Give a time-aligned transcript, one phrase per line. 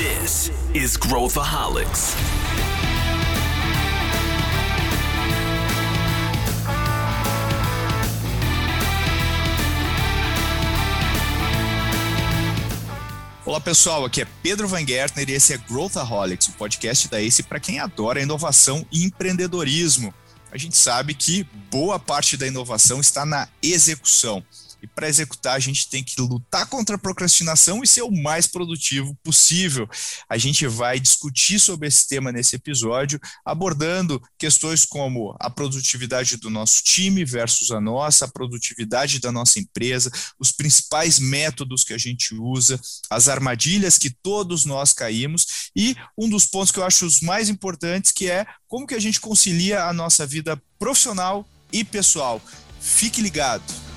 [0.00, 2.14] This is Growthaholics.
[13.44, 17.42] Olá pessoal, aqui é Pedro Van Gertner e esse é Growthaholics, o podcast da ACE
[17.42, 20.14] para quem adora inovação e empreendedorismo.
[20.50, 24.42] A gente sabe que boa parte da inovação está na execução.
[24.82, 28.46] E para executar, a gente tem que lutar contra a procrastinação e ser o mais
[28.46, 29.88] produtivo possível.
[30.28, 36.50] A gente vai discutir sobre esse tema nesse episódio, abordando questões como a produtividade do
[36.50, 41.98] nosso time versus a nossa, a produtividade da nossa empresa, os principais métodos que a
[41.98, 47.06] gente usa, as armadilhas que todos nós caímos e um dos pontos que eu acho
[47.06, 51.84] os mais importantes que é como que a gente concilia a nossa vida profissional e
[51.84, 52.40] pessoal.
[52.80, 53.89] Fique ligado.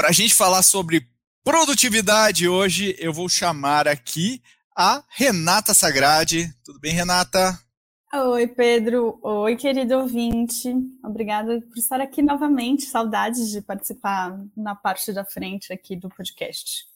[0.00, 1.06] Para a gente falar sobre
[1.44, 4.42] produtividade hoje, eu vou chamar aqui
[4.74, 6.50] a Renata Sagrade.
[6.64, 7.60] Tudo bem, Renata?
[8.14, 9.20] Oi, Pedro.
[9.22, 10.74] Oi, querido ouvinte.
[11.04, 12.86] Obrigada por estar aqui novamente.
[12.86, 16.86] Saudades de participar na parte da frente aqui do podcast.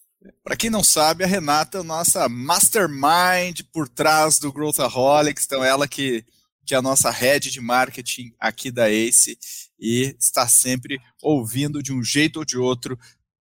[0.42, 5.44] Para quem não sabe, a Renata é a nossa mastermind por trás do Growthaholics.
[5.44, 6.24] Então, ela que,
[6.64, 9.39] que é a nossa head de marketing aqui da ACE
[9.84, 12.98] e está sempre ouvindo de um jeito ou de outro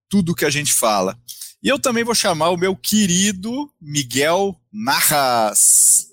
[0.09, 1.17] tudo que a gente fala.
[1.63, 6.09] E eu também vou chamar o meu querido Miguel Narras.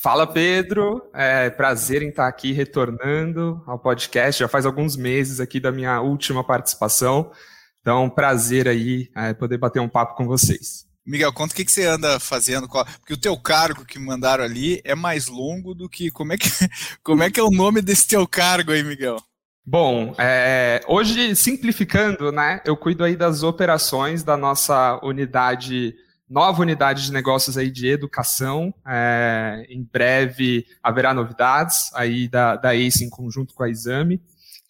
[0.00, 4.38] Fala Pedro, é prazer em estar aqui retornando ao podcast.
[4.38, 7.32] Já faz alguns meses aqui da minha última participação,
[7.80, 10.86] então prazer aí é, poder bater um papo com vocês.
[11.04, 14.80] Miguel, conta o que, que você anda fazendo, porque o teu cargo que mandaram ali
[14.84, 16.48] é mais longo do que como é que
[17.02, 19.16] como é que é o nome desse teu cargo aí, Miguel?
[19.64, 25.94] Bom, é, hoje, simplificando, né, eu cuido aí das operações da nossa unidade,
[26.28, 28.74] nova unidade de negócios aí de educação.
[28.84, 34.20] É, em breve haverá novidades aí da, da ACE em conjunto com a Exame.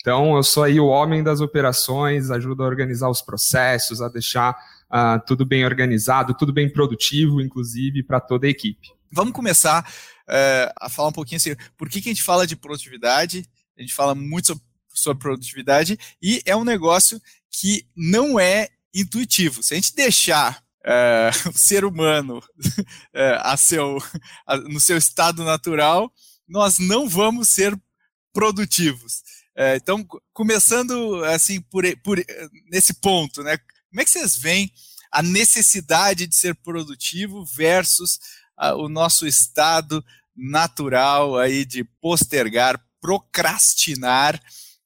[0.03, 4.51] Então, eu sou aí o homem das operações, ajudo a organizar os processos, a deixar
[4.91, 8.89] uh, tudo bem organizado, tudo bem produtivo, inclusive, para toda a equipe.
[9.13, 9.89] Vamos começar
[10.29, 13.49] uh, a falar um pouquinho assim, por que, que a gente fala de produtividade?
[13.79, 14.72] A gente fala muito sobre
[15.03, 17.21] sua produtividade e é um negócio
[17.51, 19.63] que não é intuitivo.
[19.63, 22.43] Se a gente deixar uh, o ser humano uh,
[23.43, 23.99] a seu,
[24.47, 26.13] a, no seu estado natural,
[26.47, 27.79] nós não vamos ser
[28.33, 29.23] produtivos.
[29.57, 32.23] Uh, então, começando assim por, por
[32.71, 33.59] nesse ponto, né?
[33.91, 34.73] Como é que vocês veem
[35.11, 38.19] a necessidade de ser produtivo versus
[38.79, 40.03] o nosso estado
[40.35, 44.41] natural aí de postergar, procrastinar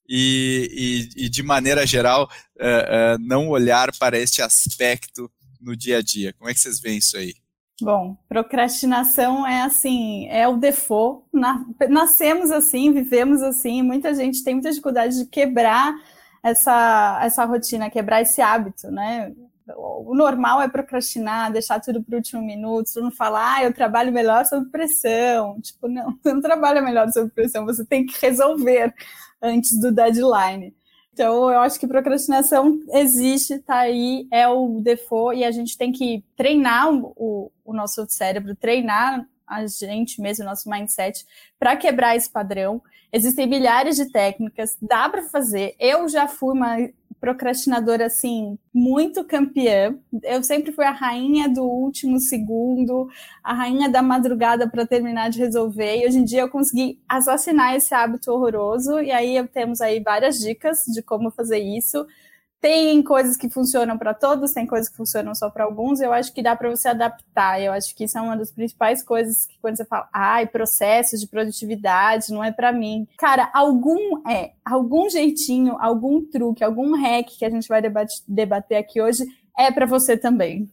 [0.07, 5.29] e, e, e de maneira geral, uh, uh, não olhar para este aspecto
[5.59, 6.33] no dia a dia.
[6.33, 7.33] Como é que vocês veem isso aí?
[7.79, 11.23] Bom, procrastinação é assim, é o default.
[11.31, 13.83] Na, nascemos assim, vivemos assim.
[13.83, 15.93] Muita gente tem muita dificuldade de quebrar
[16.43, 19.31] essa, essa rotina, quebrar esse hábito, né?
[19.75, 24.13] O normal é procrastinar, deixar tudo para o último minuto, não falar, ah, eu trabalho
[24.13, 25.59] melhor sob pressão.
[25.61, 28.93] Tipo, não, você não trabalha melhor sob pressão, você tem que resolver
[29.41, 30.73] antes do deadline.
[31.13, 35.91] Então, eu acho que procrastinação existe, tá aí, é o default, e a gente tem
[35.91, 41.25] que treinar o, o nosso cérebro, treinar a gente mesmo, o nosso mindset,
[41.57, 42.81] para quebrar esse padrão.
[43.11, 45.75] Existem milhares de técnicas, dá para fazer.
[45.79, 46.77] Eu já fui uma
[47.19, 49.97] procrastinadora assim, muito campeã.
[50.23, 53.09] Eu sempre fui a rainha do último segundo,
[53.43, 55.97] a rainha da madrugada para terminar de resolver.
[55.97, 58.99] E hoje em dia eu consegui assassinar esse hábito horroroso.
[58.99, 62.05] E aí temos aí várias dicas de como fazer isso.
[62.59, 66.01] Tem coisas que funcionam para todos, tem coisas que funcionam só para alguns.
[66.01, 67.61] Eu acho que dá para você adaptar.
[67.61, 71.19] Eu acho que isso é uma das principais coisas que quando você fala, ai, processos
[71.19, 73.07] de produtividade não é para mim.
[73.17, 78.77] Cara, algum é, algum jeitinho, algum truque, algum hack que a gente vai debater, debater
[78.77, 79.23] aqui hoje
[79.57, 80.69] é para você também.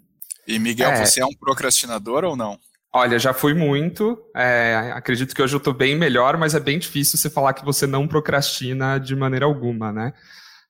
[0.47, 1.05] E Miguel, é.
[1.05, 2.59] você é um procrastinador ou não?
[2.93, 4.17] Olha, já fui muito.
[4.37, 7.65] É, acredito que hoje eu estou bem melhor, mas é bem difícil você falar que
[7.65, 10.13] você não procrastina de maneira alguma, né?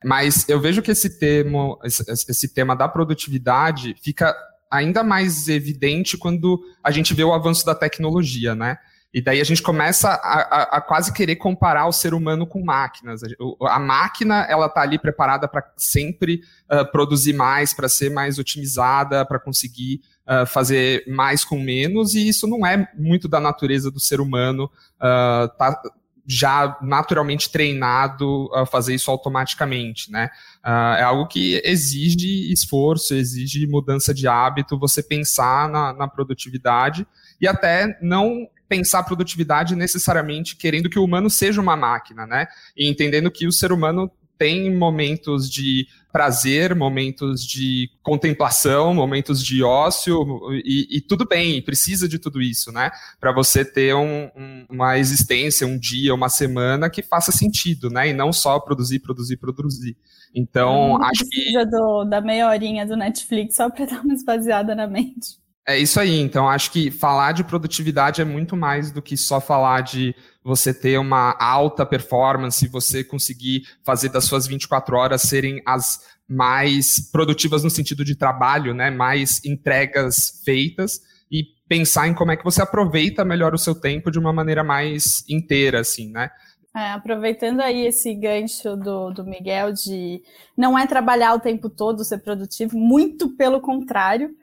[0.05, 4.37] Mas eu vejo que esse tema, esse tema da produtividade fica
[4.71, 8.77] ainda mais evidente quando a gente vê o avanço da tecnologia, né?
[9.15, 12.65] E daí a gente começa a, a, a quase querer comparar o ser humano com
[12.65, 13.23] máquinas.
[13.23, 18.41] A, a máquina, ela está ali preparada para sempre uh, produzir mais, para ser mais
[18.41, 23.89] otimizada, para conseguir uh, fazer mais com menos, e isso não é muito da natureza
[23.89, 24.65] do ser humano.
[24.97, 25.81] Uh, tá,
[26.27, 30.31] já naturalmente treinado a fazer isso automaticamente, né?
[30.65, 37.07] Uh, é algo que exige esforço, exige mudança de hábito, você pensar na, na produtividade
[37.41, 42.47] e até não pensar produtividade necessariamente querendo que o humano seja uma máquina, né?
[42.77, 49.65] E entendendo que o ser humano tem momentos de prazer, momentos de contemplação, momentos de
[49.65, 50.25] ócio,
[50.65, 52.93] e, e tudo bem, precisa de tudo isso, né?
[53.19, 58.11] Para você ter um, um, uma existência, um dia, uma semana que faça sentido, né?
[58.11, 59.97] E não só produzir, produzir, produzir.
[60.33, 61.53] Então, não acho que.
[61.67, 65.43] Do, da meia horinha do Netflix só para dar uma esvaziada na mente.
[65.67, 66.21] É isso aí.
[66.21, 70.75] Então, acho que falar de produtividade é muito mais do que só falar de você
[70.75, 77.65] ter uma alta performance, você conseguir fazer das suas 24 horas serem as mais produtivas
[77.65, 78.91] no sentido de trabalho, né?
[78.91, 81.01] Mais entregas feitas
[81.33, 84.63] e pensar em como é que você aproveita melhor o seu tempo de uma maneira
[84.63, 86.31] mais inteira, assim, né?
[86.77, 90.21] É, aproveitando aí esse gancho do, do Miguel de
[90.57, 94.35] não é trabalhar o tempo todo, ser produtivo, muito pelo contrário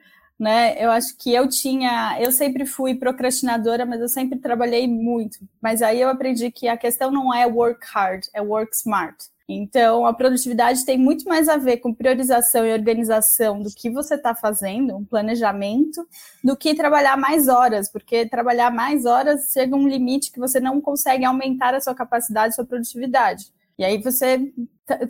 [0.41, 0.75] né?
[0.83, 5.37] Eu acho que eu tinha, eu sempre fui procrastinadora, mas eu sempre trabalhei muito.
[5.61, 9.15] Mas aí eu aprendi que a questão não é work hard, é work smart.
[9.47, 14.15] Então, a produtividade tem muito mais a ver com priorização e organização do que você
[14.15, 16.07] está fazendo, um planejamento,
[16.43, 20.81] do que trabalhar mais horas, porque trabalhar mais horas chega um limite que você não
[20.81, 23.45] consegue aumentar a sua capacidade, a sua produtividade.
[23.77, 24.51] E aí você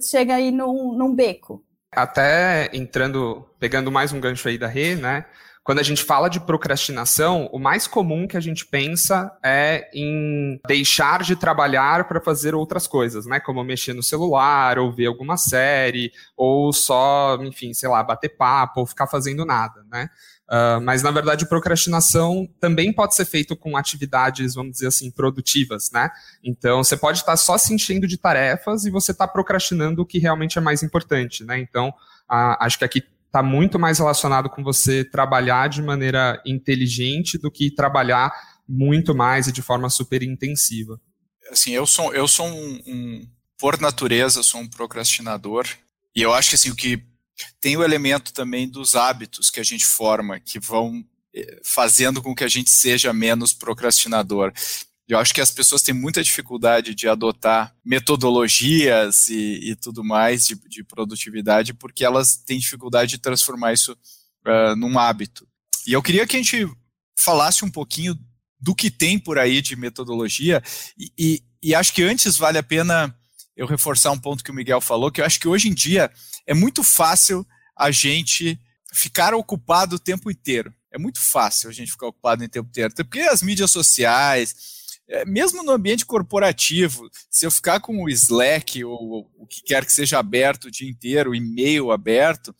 [0.01, 1.63] chega aí num, num beco.
[1.93, 5.25] Até entrando, pegando mais um gancho aí da Rê, né?
[5.63, 10.59] Quando a gente fala de procrastinação, o mais comum que a gente pensa é em
[10.67, 13.39] deixar de trabalhar para fazer outras coisas, né?
[13.39, 18.79] Como mexer no celular, ou ver alguma série, ou só, enfim, sei lá, bater papo,
[18.79, 20.09] ou ficar fazendo nada, né?
[20.51, 25.89] Uh, mas, na verdade, procrastinação também pode ser feito com atividades, vamos dizer assim, produtivas,
[25.93, 26.09] né?
[26.43, 30.19] Então, você pode estar só se enchendo de tarefas e você está procrastinando o que
[30.19, 31.57] realmente é mais importante, né?
[31.57, 31.87] Então,
[32.29, 37.49] uh, acho que aqui está muito mais relacionado com você trabalhar de maneira inteligente do
[37.49, 38.29] que trabalhar
[38.67, 40.99] muito mais e de forma super intensiva.
[41.49, 43.27] Assim, eu sou, eu sou um, um
[43.57, 45.65] por natureza, sou um procrastinador.
[46.13, 47.01] E eu acho que assim, o que
[47.59, 52.35] tem o elemento também dos hábitos que a gente forma, que vão eh, fazendo com
[52.35, 54.51] que a gente seja menos procrastinador.
[55.07, 60.45] Eu acho que as pessoas têm muita dificuldade de adotar metodologias e, e tudo mais
[60.45, 65.45] de, de, produtividade, porque elas têm dificuldade de transformar isso uh, num hábito.
[65.85, 66.65] E eu queria que a gente
[67.17, 68.17] falasse um pouquinho
[68.57, 70.63] do que tem por aí de metodologia,
[70.97, 73.13] e, e, e acho que antes vale a pena
[73.61, 76.11] eu reforçar um ponto que o Miguel falou, que eu acho que hoje em dia
[76.47, 77.45] é muito fácil
[77.77, 78.59] a gente
[78.91, 80.73] ficar ocupado o tempo inteiro.
[80.91, 84.55] É muito fácil a gente ficar ocupado o tempo inteiro, porque as mídias sociais,
[85.07, 89.85] é, mesmo no ambiente corporativo, se eu ficar com o Slack ou o que quer
[89.85, 92.55] que seja aberto o dia inteiro, o e-mail aberto,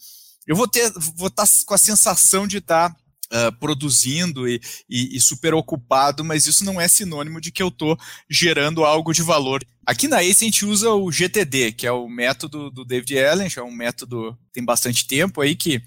[0.45, 2.95] eu vou ter, vou estar tá com a sensação de estar tá,
[3.31, 7.69] uh, produzindo e, e, e, super ocupado, mas isso não é sinônimo de que eu
[7.69, 7.97] estou
[8.29, 9.63] gerando algo de valor.
[9.85, 13.49] Aqui na ACE a gente usa o GTD, que é o método do David Allen,
[13.55, 15.81] é um método tem bastante tempo aí que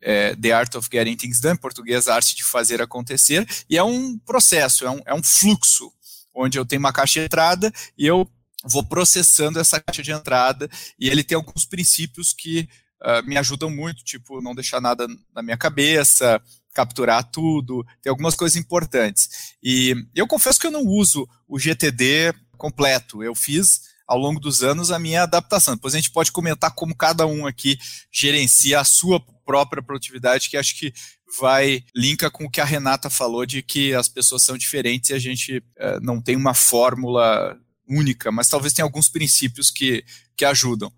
[0.00, 3.76] é, The Art of Getting Things Done, em português, a arte de fazer acontecer, e
[3.76, 5.92] é um processo, é um, é um fluxo,
[6.34, 8.28] onde eu tenho uma caixa de entrada e eu
[8.64, 12.68] vou processando essa caixa de entrada, e ele tem alguns princípios que
[13.02, 16.40] uh, me ajudam muito, tipo, não deixar nada na minha cabeça,
[16.76, 19.54] capturar tudo, tem algumas coisas importantes.
[19.62, 24.62] E eu confesso que eu não uso o GTD completo, eu fiz ao longo dos
[24.62, 25.74] anos a minha adaptação.
[25.74, 27.78] Depois a gente pode comentar como cada um aqui
[28.12, 30.92] gerencia a sua própria produtividade, que acho que
[31.40, 35.14] vai linka com o que a Renata falou de que as pessoas são diferentes e
[35.14, 40.04] a gente uh, não tem uma fórmula única, mas talvez tenha alguns princípios que,
[40.36, 40.92] que ajudam.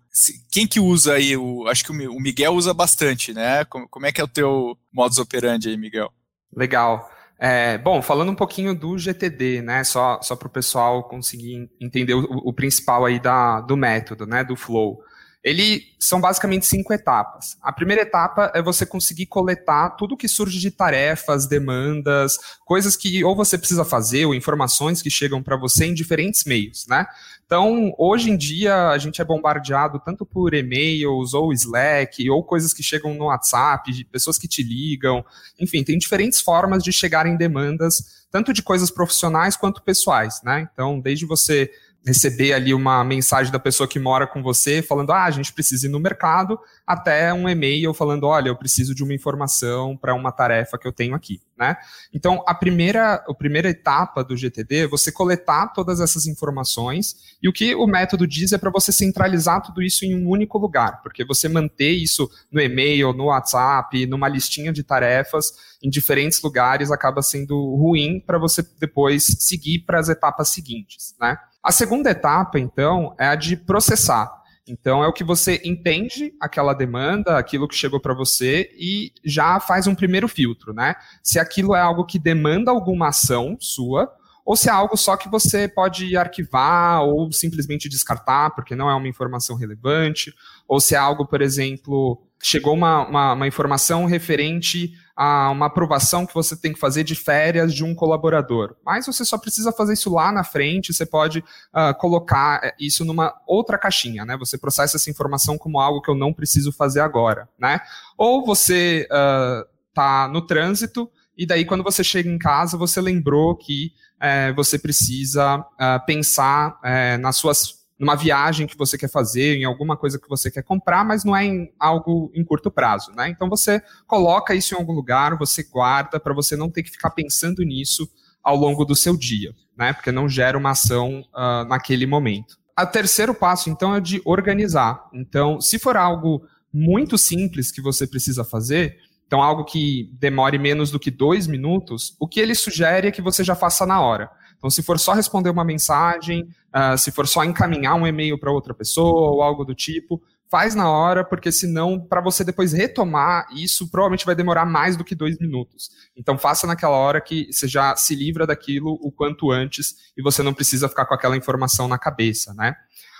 [0.51, 1.37] Quem que usa aí?
[1.37, 3.63] O, acho que o Miguel usa bastante, né?
[3.65, 6.11] Como, como é que é o teu modus operandi aí, Miguel?
[6.55, 7.09] Legal.
[7.41, 9.83] É, bom, falando um pouquinho do GTD, né?
[9.85, 14.43] Só, só para o pessoal conseguir entender o, o, principal aí da, do método, né?
[14.43, 14.99] Do flow.
[15.43, 17.57] Ele são basicamente cinco etapas.
[17.61, 23.23] A primeira etapa é você conseguir coletar tudo que surge de tarefas, demandas, coisas que
[23.23, 27.07] ou você precisa fazer, ou informações que chegam para você em diferentes meios, né?
[27.45, 32.73] Então, hoje em dia, a gente é bombardeado tanto por e-mails, ou Slack, ou coisas
[32.73, 35.25] que chegam no WhatsApp, de pessoas que te ligam.
[35.59, 40.69] Enfim, tem diferentes formas de chegar em demandas, tanto de coisas profissionais quanto pessoais, né?
[40.71, 41.71] Então, desde você
[42.05, 45.87] receber ali uma mensagem da pessoa que mora com você falando, ah, a gente precisa
[45.87, 50.31] ir no mercado, até um e-mail falando, olha, eu preciso de uma informação para uma
[50.31, 51.75] tarefa que eu tenho aqui, né?
[52.13, 57.49] Então, a primeira, a primeira etapa do GTD é você coletar todas essas informações e
[57.49, 61.01] o que o método diz é para você centralizar tudo isso em um único lugar,
[61.03, 65.51] porque você manter isso no e-mail, no WhatsApp, numa listinha de tarefas
[65.81, 71.37] em diferentes lugares acaba sendo ruim para você depois seguir para as etapas seguintes, né?
[71.63, 74.31] A segunda etapa, então, é a de processar.
[74.67, 79.59] Então, é o que você entende aquela demanda, aquilo que chegou para você e já
[79.59, 80.95] faz um primeiro filtro, né?
[81.23, 84.13] Se aquilo é algo que demanda alguma ação sua,
[84.45, 88.95] ou se é algo só que você pode arquivar ou simplesmente descartar, porque não é
[88.95, 90.33] uma informação relevante,
[90.67, 96.25] ou se é algo, por exemplo, chegou uma, uma, uma informação referente a uma aprovação
[96.25, 98.77] que você tem que fazer de férias de um colaborador.
[98.85, 103.03] Mas você só precisa fazer isso lá na frente, você pode uh, colocar eh, isso
[103.03, 104.37] numa outra caixinha, né?
[104.37, 107.81] Você processa essa informação como algo que eu não preciso fazer agora, né?
[108.17, 113.91] Ou você uh, no trânsito e daí quando você chega em casa você lembrou que
[114.15, 116.79] uh, você precisa uh, pensar
[117.19, 121.03] nas suas numa viagem que você quer fazer, em alguma coisa que você quer comprar,
[121.03, 123.27] mas não é em algo em curto prazo, né?
[123.29, 127.09] Então você coloca isso em algum lugar, você guarda para você não ter que ficar
[127.09, 128.09] pensando nisso
[128.41, 129.91] ao longo do seu dia, né?
[129.91, 132.57] Porque não gera uma ação uh, naquele momento.
[132.79, 135.09] O terceiro passo, então, é de organizar.
[135.13, 136.41] Então, se for algo
[136.73, 142.15] muito simples que você precisa fazer, então algo que demore menos do que dois minutos,
[142.19, 144.31] o que ele sugere é que você já faça na hora.
[144.59, 148.51] Então, se for só responder uma mensagem, uh, se for só encaminhar um e-mail para
[148.51, 153.47] outra pessoa ou algo do tipo, faz na hora, porque senão, para você depois retomar
[153.55, 155.89] isso, provavelmente vai demorar mais do que dois minutos.
[156.15, 160.43] Então, faça naquela hora que você já se livra daquilo o quanto antes e você
[160.43, 162.75] não precisa ficar com aquela informação na cabeça, né?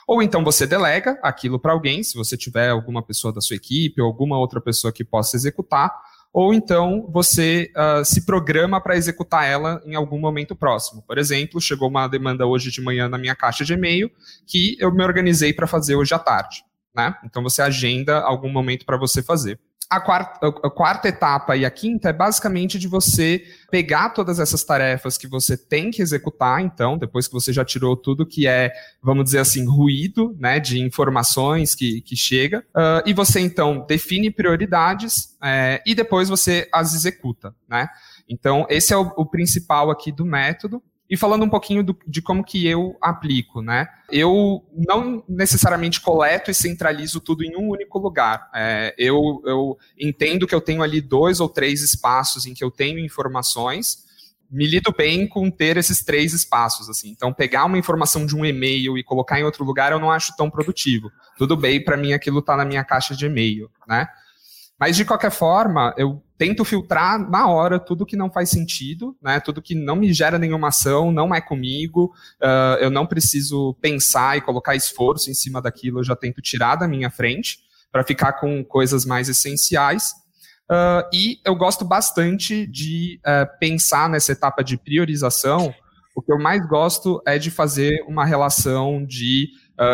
[0.09, 4.01] Ou então você delega aquilo para alguém, se você tiver alguma pessoa da sua equipe
[4.01, 5.93] ou alguma outra pessoa que possa executar,
[6.31, 11.01] ou então você uh, se programa para executar ela em algum momento próximo.
[11.01, 14.11] Por exemplo, chegou uma demanda hoje de manhã na minha caixa de e-mail
[14.45, 16.63] que eu me organizei para fazer hoje à tarde.
[16.95, 17.15] Né?
[17.23, 19.59] Então você agenda algum momento para você fazer.
[19.91, 24.63] A quarta, a quarta etapa e a quinta é basicamente de você pegar todas essas
[24.63, 28.71] tarefas que você tem que executar, então, depois que você já tirou tudo que é,
[29.01, 34.29] vamos dizer assim, ruído, né, de informações que, que chega, uh, e você, então, define
[34.29, 37.89] prioridades é, e depois você as executa, né.
[38.29, 40.83] Então, esse é o, o principal aqui do método.
[41.09, 43.87] E falando um pouquinho do, de como que eu aplico, né?
[44.11, 48.47] Eu não necessariamente coleto e centralizo tudo em um único lugar.
[48.53, 52.69] É, eu, eu entendo que eu tenho ali dois ou três espaços em que eu
[52.69, 54.07] tenho informações,
[54.51, 57.09] me lido bem com ter esses três espaços, assim.
[57.09, 60.35] Então, pegar uma informação de um e-mail e colocar em outro lugar, eu não acho
[60.35, 61.11] tão produtivo.
[61.37, 64.07] Tudo bem, para mim aquilo está na minha caixa de e-mail, né?
[64.79, 69.41] Mas, de qualquer forma, eu tento filtrar na hora tudo que não faz sentido, né?
[69.41, 74.37] Tudo que não me gera nenhuma ação, não é comigo, uh, eu não preciso pensar
[74.37, 77.59] e colocar esforço em cima daquilo, eu já tento tirar da minha frente
[77.91, 80.11] para ficar com coisas mais essenciais.
[80.71, 85.73] Uh, e eu gosto bastante de uh, pensar nessa etapa de priorização.
[86.15, 89.49] O que eu mais gosto é de fazer uma relação de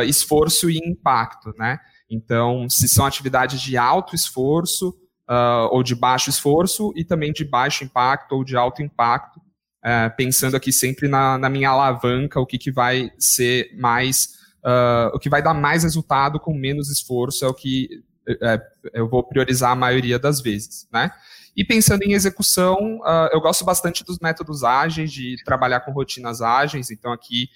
[0.07, 1.79] esforço e impacto, né?
[2.15, 4.95] Então, se são atividades de alto esforço
[5.29, 10.15] uh, ou de baixo esforço, e também de baixo impacto ou de alto impacto, uh,
[10.15, 14.29] pensando aqui sempre na, na, minha alavanca, o que, que vai ser mais,
[14.63, 17.89] uh, o que vai dar mais resultado com menos esforço é o que
[18.27, 18.59] é,
[18.93, 21.11] eu vou priorizar a maioria das vezes, né?
[21.55, 26.41] E pensando em execução, uh, eu gosto bastante dos métodos ágeis, de trabalhar com rotinas
[26.41, 26.91] ágeis.
[26.91, 27.49] Então, aqui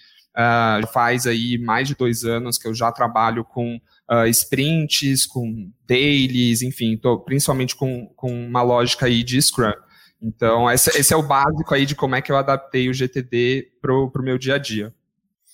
[0.93, 3.77] faz aí mais de dois anos que eu já trabalho com
[4.09, 9.73] uh, sprints, com dailies, enfim, tô, principalmente com, com uma lógica aí de Scrum.
[10.21, 13.71] Então, esse, esse, é o básico aí de como é que eu adaptei o GTD
[13.81, 14.93] para o meu dia a dia.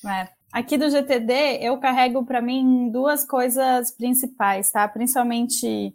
[0.06, 0.28] É.
[0.52, 4.88] Aqui do GTD, eu carrego para mim duas coisas principais, tá?
[4.88, 5.94] Principalmente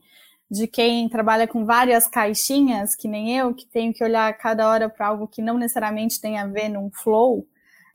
[0.50, 4.88] de quem trabalha com várias caixinhas, que nem eu, que tenho que olhar cada hora
[4.88, 7.46] para algo que não necessariamente tem a ver num flow.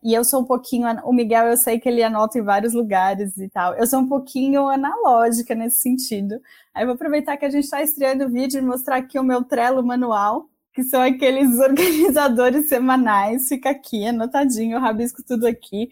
[0.06, 0.88] E eu sou um pouquinho.
[1.04, 3.74] O Miguel, eu sei que ele anota em vários lugares e tal.
[3.74, 6.40] Eu sou um pouquinho analógica nesse sentido.
[6.76, 9.24] Aí eu vou aproveitar que a gente está estreando o vídeo e mostrar aqui o
[9.24, 13.48] meu Trello manual, que são aqueles organizadores semanais.
[13.48, 15.90] Fica aqui, anotadinho, eu rabisco tudo aqui.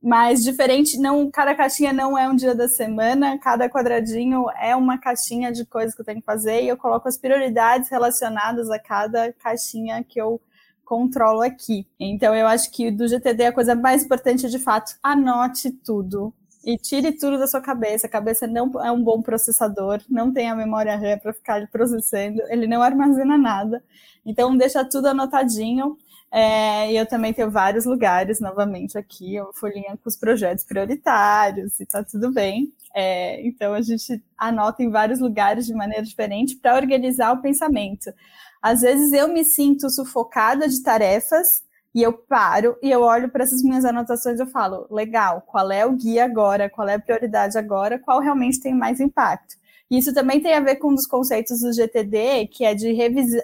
[0.00, 4.96] Mas diferente, não, cada caixinha não é um dia da semana, cada quadradinho é uma
[4.96, 8.78] caixinha de coisas que eu tenho que fazer e eu coloco as prioridades relacionadas a
[8.78, 10.40] cada caixinha que eu
[10.90, 11.86] controlo aqui.
[12.00, 16.34] Então eu acho que do GTD a coisa mais importante é de fato anote tudo
[16.64, 18.08] e tire tudo da sua cabeça.
[18.08, 22.42] A cabeça não é um bom processador, não tem a memória RAM para ficar processando,
[22.48, 23.84] ele não armazena nada.
[24.26, 25.96] Então deixa tudo anotadinho.
[26.32, 31.78] É, e eu também tenho vários lugares, novamente, aqui, eu folhinha com os projetos prioritários
[31.80, 32.72] e tá tudo bem.
[32.94, 38.12] É, então a gente anota em vários lugares de maneira diferente para organizar o pensamento.
[38.62, 41.62] Às vezes eu me sinto sufocada de tarefas
[41.94, 45.70] e eu paro e eu olho para essas minhas anotações e eu falo, legal, qual
[45.72, 49.56] é o guia agora, qual é a prioridade agora, qual realmente tem mais impacto.
[49.90, 52.92] Isso também tem a ver com um dos conceitos do GTD, que é de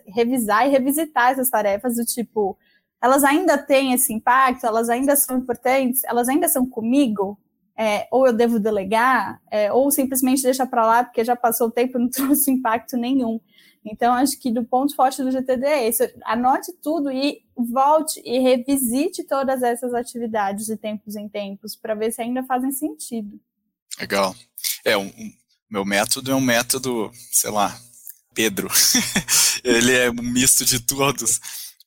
[0.07, 2.57] revisar e revisitar essas tarefas do tipo,
[3.03, 7.37] elas ainda têm esse impacto, elas ainda são importantes, elas ainda são comigo,
[7.77, 11.71] é, ou eu devo delegar, é, ou simplesmente deixar para lá porque já passou o
[11.71, 13.41] tempo e não trouxe impacto nenhum.
[13.87, 16.13] Então, acho que do ponto forte do GTD é esse.
[16.25, 22.13] Anote tudo e volte e revisite todas essas atividades de tempos em tempos para ver
[22.13, 23.41] se ainda fazem sentido.
[24.01, 24.35] Legal.
[24.85, 25.33] É, um, um,
[25.71, 27.79] meu método é um método, sei lá,
[28.35, 28.69] Pedro.
[29.63, 31.41] Ele é um misto de todos,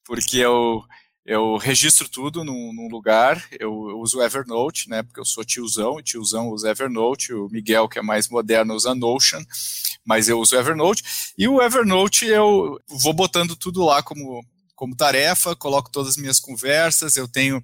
[0.06, 0.84] porque eu
[1.30, 6.00] eu registro tudo num, num lugar, eu, eu, uso Evernote, né, porque eu sou tiozão,
[6.00, 9.40] e tiozão usa Evernote, o Miguel, que é mais moderno, usa Notion,
[10.04, 11.04] mas eu uso Evernote,
[11.38, 14.44] e o Evernote eu vou botando tudo lá como,
[14.76, 17.62] como tarefa, coloco todas as minhas conversas, eu tenho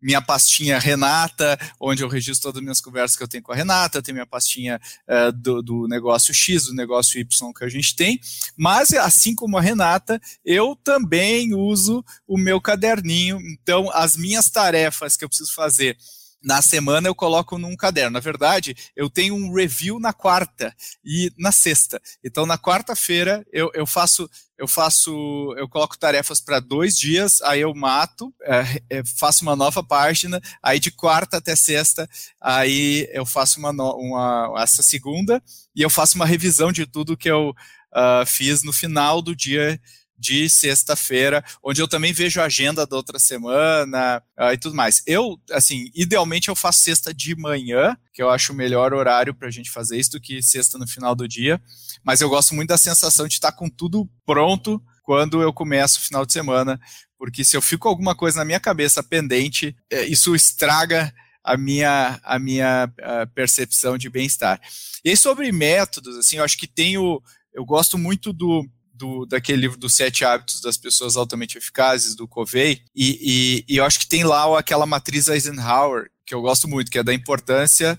[0.00, 3.56] minha pastinha Renata, onde eu registro todas as minhas conversas que eu tenho com a
[3.56, 7.96] Renata, tem minha pastinha uh, do, do, negócio X, do negócio Y que a gente
[7.96, 8.20] tem,
[8.56, 15.16] mas assim como a Renata, eu também uso o meu caderninho, então as minhas tarefas
[15.16, 15.96] que eu preciso fazer
[16.42, 18.12] na semana eu coloco num caderno.
[18.12, 20.74] Na verdade, eu tenho um review na quarta
[21.04, 22.00] e na sexta.
[22.22, 24.28] Então, na quarta-feira eu, eu faço
[24.58, 29.54] eu faço, eu coloco tarefas para dois dias, aí eu mato, é, é, faço uma
[29.54, 32.08] nova página, aí de quarta até sexta,
[32.40, 35.42] aí eu faço uma, uma essa segunda
[35.74, 39.78] e eu faço uma revisão de tudo que eu uh, fiz no final do dia
[40.18, 45.02] de sexta-feira, onde eu também vejo a agenda da outra semana uh, e tudo mais.
[45.06, 49.48] Eu, assim, idealmente eu faço sexta de manhã, que eu acho o melhor horário para
[49.48, 51.60] a gente fazer isso do que sexta no final do dia,
[52.04, 56.02] mas eu gosto muito da sensação de estar com tudo pronto quando eu começo o
[56.02, 56.80] final de semana,
[57.18, 61.12] porque se eu fico alguma coisa na minha cabeça pendente, é, isso estraga
[61.46, 64.60] a minha, a minha a ah, percepção de bem-estar.
[65.04, 67.22] E aí, sobre métodos, assim, eu acho que tenho,
[67.54, 72.26] eu gosto muito do do, daquele livro dos sete hábitos das pessoas altamente eficazes, do
[72.26, 76.66] Covey, e, e, e, eu acho que tem lá aquela matriz Eisenhower, que eu gosto
[76.66, 77.98] muito, que é da importância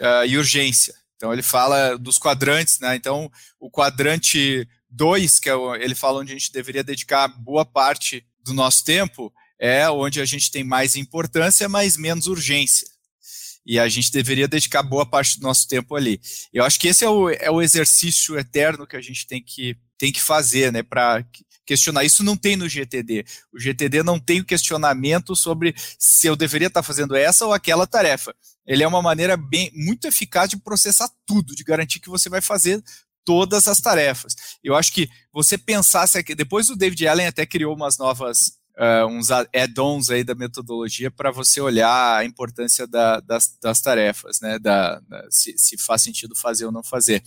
[0.00, 0.94] uh, e urgência.
[1.16, 2.96] Então ele fala dos quadrantes, né?
[2.96, 7.64] Então o quadrante 2, que é o, ele fala onde a gente deveria dedicar boa
[7.64, 12.88] parte do nosso tempo, é onde a gente tem mais importância, mas menos urgência.
[13.66, 16.18] E a gente deveria dedicar boa parte do nosso tempo ali.
[16.52, 19.76] Eu acho que esse é o, é o exercício eterno que a gente tem que
[20.00, 21.22] tem que fazer, né, para
[21.66, 22.04] questionar.
[22.04, 23.22] Isso não tem no GTD.
[23.52, 27.86] O GTD não tem o questionamento sobre se eu deveria estar fazendo essa ou aquela
[27.86, 28.34] tarefa.
[28.66, 32.40] Ele é uma maneira bem muito eficaz de processar tudo, de garantir que você vai
[32.40, 32.82] fazer
[33.26, 34.34] todas as tarefas.
[34.64, 39.06] Eu acho que você pensasse aqui, depois o David Allen até criou umas novas uh,
[39.06, 44.58] uns add-ons aí da metodologia para você olhar a importância da, das, das, tarefas, né,
[44.58, 47.22] da, da se, se, faz sentido fazer ou não fazer.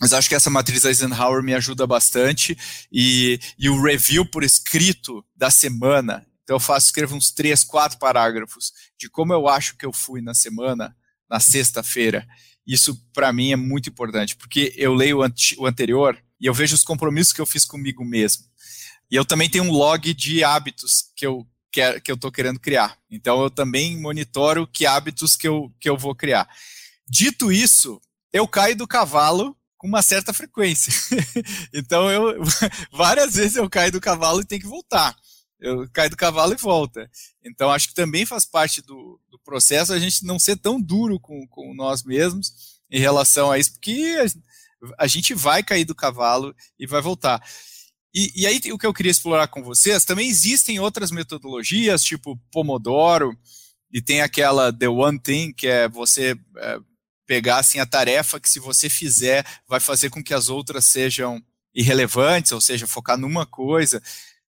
[0.00, 2.56] Mas acho que essa matriz Eisenhower me ajuda bastante
[2.90, 6.24] e, e o review por escrito da semana.
[6.44, 10.20] Então eu faço, escrevo uns três, quatro parágrafos de como eu acho que eu fui
[10.20, 10.94] na semana,
[11.28, 12.26] na sexta-feira.
[12.66, 16.54] Isso para mim é muito importante, porque eu leio o, ante, o anterior e eu
[16.54, 18.44] vejo os compromissos que eu fiz comigo mesmo.
[19.12, 22.58] E eu também tenho um log de hábitos que eu que, que eu estou querendo
[22.58, 22.98] criar.
[23.10, 26.48] Então eu também monitoro que hábitos que eu, que eu vou criar.
[27.06, 28.00] Dito isso,
[28.32, 30.92] eu caio do cavalo com uma certa frequência.
[31.74, 32.42] então eu
[32.90, 35.14] várias vezes eu caio do cavalo e tenho que voltar.
[35.60, 37.10] Eu caio do cavalo e volta.
[37.44, 41.20] Então acho que também faz parte do, do processo a gente não ser tão duro
[41.20, 44.16] com, com nós mesmos em relação a isso, porque
[44.96, 47.42] a, a gente vai cair do cavalo e vai voltar.
[48.14, 52.38] E, e, aí o que eu queria explorar com vocês, também existem outras metodologias, tipo
[52.50, 53.36] Pomodoro,
[53.90, 56.78] e tem aquela The One Thing, que é você é,
[57.26, 61.42] pegar assim a tarefa que se você fizer vai fazer com que as outras sejam
[61.74, 64.02] irrelevantes, ou seja, focar numa coisa.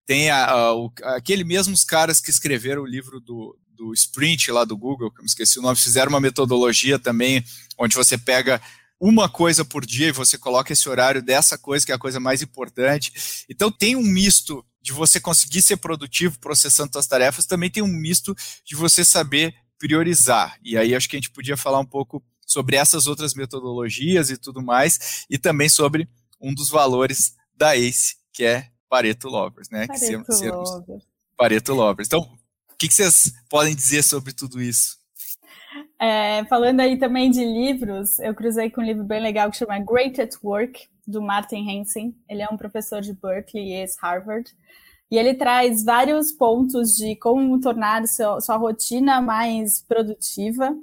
[0.06, 4.64] Tem a, a, o, aquele mesmos caras que escreveram o livro do, do Sprint lá
[4.64, 7.42] do Google, que eu me esqueci o nome, fizeram uma metodologia também,
[7.78, 8.60] onde você pega
[9.06, 12.18] uma coisa por dia e você coloca esse horário dessa coisa que é a coisa
[12.18, 13.44] mais importante.
[13.50, 17.86] Então tem um misto de você conseguir ser produtivo processando suas tarefas, também tem um
[17.86, 20.58] misto de você saber priorizar.
[20.64, 24.38] E aí acho que a gente podia falar um pouco sobre essas outras metodologias e
[24.38, 26.08] tudo mais, e também sobre
[26.40, 29.86] um dos valores da ACE, que é Pareto Lovers, né?
[29.86, 31.04] Pareto que Lovers.
[31.36, 32.08] Pareto Lovers.
[32.08, 34.98] Então, o que, que vocês podem dizer sobre tudo isso?
[35.98, 39.78] É, falando aí também de livros, eu cruzei com um livro bem legal que chama
[39.78, 42.14] Great at Work, do Martin Hansen.
[42.28, 44.50] Ele é um professor de Berkeley e ex-Harvard.
[45.10, 50.76] E ele traz vários pontos de como tornar sua rotina mais produtiva,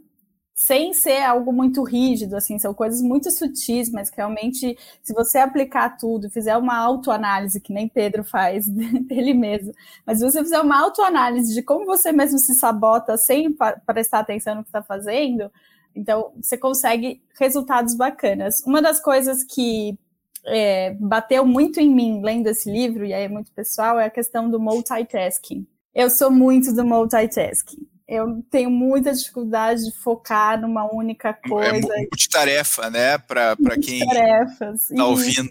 [0.65, 5.39] sem ser algo muito rígido, assim, são coisas muito sutis, mas que realmente, se você
[5.39, 9.73] aplicar tudo, fizer uma autoanálise, que nem Pedro faz dele mesmo,
[10.05, 13.55] mas se você fizer uma autoanálise de como você mesmo se sabota sem
[13.87, 15.51] prestar atenção no que está fazendo,
[15.95, 18.61] então você consegue resultados bacanas.
[18.63, 19.97] Uma das coisas que
[20.45, 24.11] é, bateu muito em mim lendo esse livro, e aí é muito pessoal, é a
[24.11, 25.65] questão do multitasking.
[25.93, 31.93] Eu sou muito do multitasking eu tenho muita dificuldade de focar numa única é coisa.
[31.95, 33.17] É multitarefa, né?
[33.17, 35.49] Para quem está ouvindo.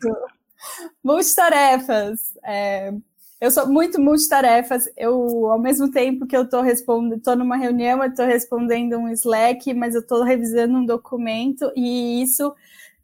[1.02, 2.34] Multitarefas.
[2.44, 2.92] É,
[3.40, 4.84] eu sou muito multitarefas.
[4.94, 9.08] Eu, ao mesmo tempo que eu estou respondendo, estou numa reunião, eu estou respondendo um
[9.08, 12.54] Slack, mas eu estou revisando um documento, e isso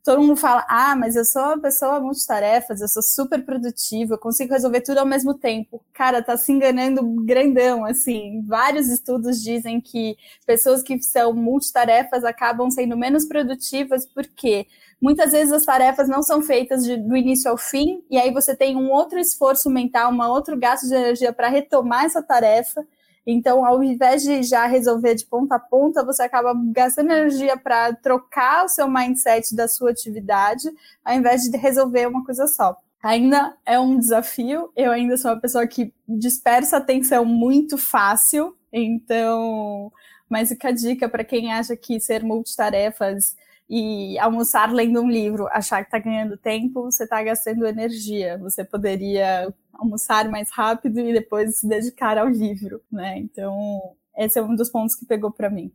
[0.06, 4.18] todo mundo fala, ah, mas eu sou uma pessoa multitarefas, eu sou super produtiva, eu
[4.18, 5.84] consigo resolver tudo ao mesmo tempo.
[5.92, 8.40] Cara, tá se enganando grandão, assim.
[8.46, 10.16] Vários estudos dizem que
[10.46, 14.68] pessoas que são multitarefas acabam sendo menos produtivas porque
[15.02, 18.54] muitas vezes as tarefas não são feitas de, do início ao fim, e aí você
[18.54, 22.86] tem um outro esforço mental, um outro gasto de energia para retomar essa tarefa.
[23.26, 27.92] Então, ao invés de já resolver de ponta a ponta, você acaba gastando energia para
[27.94, 30.70] trocar o seu mindset da sua atividade,
[31.04, 32.76] ao invés de resolver uma coisa só.
[33.02, 39.92] Ainda é um desafio, eu ainda sou uma pessoa que dispersa atenção muito fácil, então,
[40.28, 43.34] mas fica a dica para quem acha que ser multitarefas
[43.68, 48.38] e almoçar lendo um livro, achar que está ganhando tempo, você está gastando energia.
[48.38, 53.18] Você poderia almoçar mais rápido e depois se dedicar ao livro, né?
[53.18, 53.80] Então,
[54.16, 55.72] esse é um dos pontos que pegou para mim.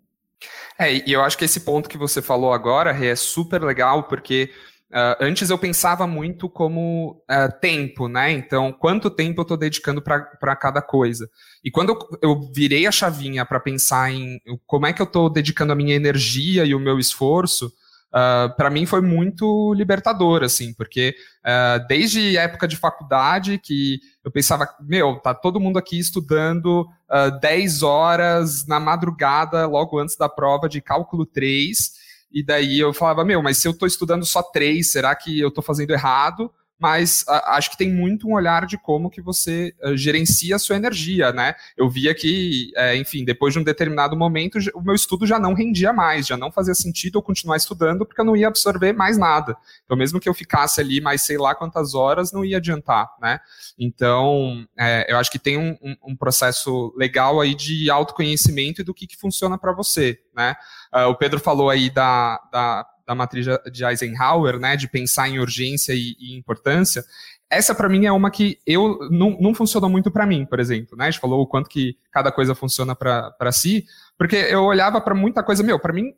[0.79, 4.49] É, e eu acho que esse ponto que você falou agora é super legal, porque
[4.91, 8.29] Uh, antes eu pensava muito como uh, tempo, né?
[8.33, 11.29] Então, quanto tempo eu estou dedicando para cada coisa.
[11.63, 15.29] E quando eu, eu virei a chavinha para pensar em como é que eu estou
[15.29, 17.71] dedicando a minha energia e o meu esforço,
[18.11, 23.99] uh, ah, para mim foi muito libertador, assim, porque uh, desde época de faculdade que
[24.23, 30.15] eu pensava, meu, tá todo mundo aqui estudando uh, 10 horas na madrugada, logo antes
[30.15, 34.25] da prova de cálculo 3, e daí eu falava, meu, mas se eu estou estudando
[34.25, 36.51] só 3, será que eu estou fazendo errado?
[36.81, 40.59] Mas a, acho que tem muito um olhar de como que você uh, gerencia a
[40.59, 41.53] sua energia, né?
[41.77, 45.53] Eu via que, é, enfim, depois de um determinado momento, o meu estudo já não
[45.53, 49.15] rendia mais, já não fazia sentido eu continuar estudando, porque eu não ia absorver mais
[49.15, 49.55] nada.
[49.85, 53.39] Então, mesmo que eu ficasse ali mais sei lá quantas horas, não ia adiantar, né?
[53.77, 58.83] Então, é, eu acho que tem um, um, um, processo legal aí de autoconhecimento e
[58.83, 60.55] do que, que funciona para você, né?
[60.91, 65.39] Uh, o Pedro falou aí da, da da matriz de Eisenhower, né, de pensar em
[65.39, 67.03] urgência e, e importância,
[67.49, 70.97] essa para mim é uma que eu não, não funcionou muito para mim, por exemplo,
[70.97, 71.07] né?
[71.07, 73.85] A gente falou o quanto que cada coisa funciona para si,
[74.17, 76.13] porque eu olhava para muita coisa, meu, para mim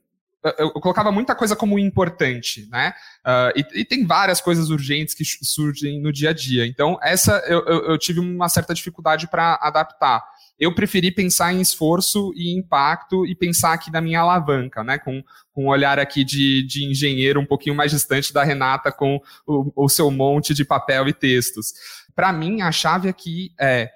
[0.58, 2.94] eu, colocava muita coisa como importante, né?
[3.26, 6.66] Uh, e, e, tem várias coisas urgentes que surgem no dia a dia.
[6.68, 10.22] Então, essa eu, eu, eu tive uma certa dificuldade para adaptar
[10.60, 14.98] eu preferi pensar em esforço e impacto e pensar aqui na minha alavanca, né?
[14.98, 19.20] Com, com um olhar aqui de, de engenheiro um pouquinho mais distante da Renata com
[19.46, 21.74] o, o seu monte de papel e textos.
[22.16, 23.90] Para mim, a chave aqui é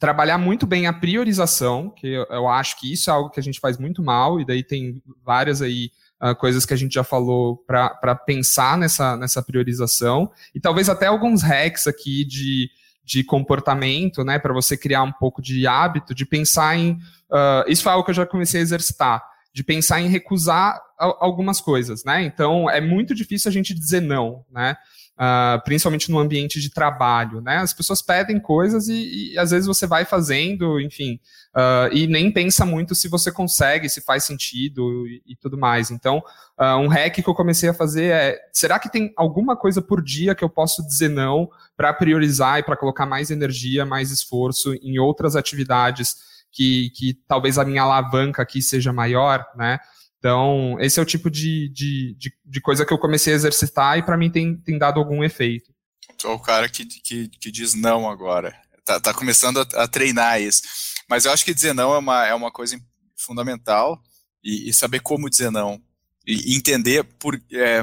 [0.00, 3.42] trabalhar muito bem a priorização, que eu, eu, acho que isso é algo que a
[3.42, 5.90] gente faz muito mal, e daí tem várias aí
[6.22, 11.06] uh, coisas que a gente já falou para pensar nessa, nessa priorização, e talvez até
[11.06, 12.70] alguns hacks aqui de
[13.04, 16.92] de comportamento, né, para você criar um pouco de hábito, de pensar em.
[17.30, 21.60] Uh, isso foi algo que eu já comecei a exercitar, de pensar em recusar algumas
[21.60, 22.22] coisas, né?
[22.24, 24.76] Então é muito difícil a gente dizer não, né?
[25.20, 27.58] Uh, principalmente no ambiente de trabalho, né?
[27.58, 31.20] As pessoas pedem coisas e, e às vezes você vai fazendo, enfim,
[31.54, 35.90] uh, e nem pensa muito se você consegue, se faz sentido e, e tudo mais.
[35.90, 36.22] Então,
[36.58, 40.02] uh, um hack que eu comecei a fazer é: será que tem alguma coisa por
[40.02, 44.72] dia que eu posso dizer não para priorizar e para colocar mais energia, mais esforço
[44.82, 46.16] em outras atividades
[46.50, 49.80] que, que talvez a minha alavanca aqui seja maior, né?
[50.20, 53.98] Então, esse é o tipo de, de, de, de coisa que eu comecei a exercitar
[53.98, 55.72] e para mim tem, tem dado algum efeito.
[56.20, 58.54] Sou o cara que, que, que diz não agora.
[58.84, 60.62] tá, tá começando a, a, treinar isso.
[61.08, 62.78] Mas eu acho que dizer não é uma, é uma coisa
[63.16, 63.98] fundamental
[64.44, 65.82] e, e saber como dizer não
[66.26, 67.82] e, entender por é,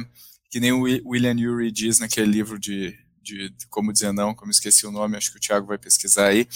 [0.49, 4.51] que nem o William Ury diz naquele livro de, de, de, como dizer não, como
[4.51, 6.47] esqueci o nome, acho que o Thiago vai pesquisar aí,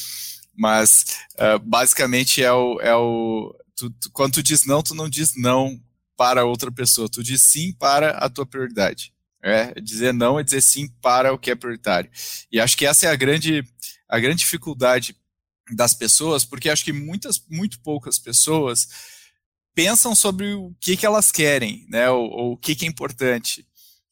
[0.55, 5.09] mas uh, basicamente é o, é o tu, tu, quando tu diz não, tu não
[5.09, 5.81] diz não
[6.15, 9.11] para outra pessoa, tu diz sim para a tua prioridade.
[9.43, 12.11] É, dizer não é dizer sim para o que é prioritário.
[12.51, 13.63] E acho que essa é a grande,
[14.07, 15.15] a grande dificuldade
[15.71, 18.87] das pessoas, porque acho que muitas, muito poucas pessoas
[19.73, 23.65] pensam sobre o que, que elas querem, né, ou, ou o que, que é importante.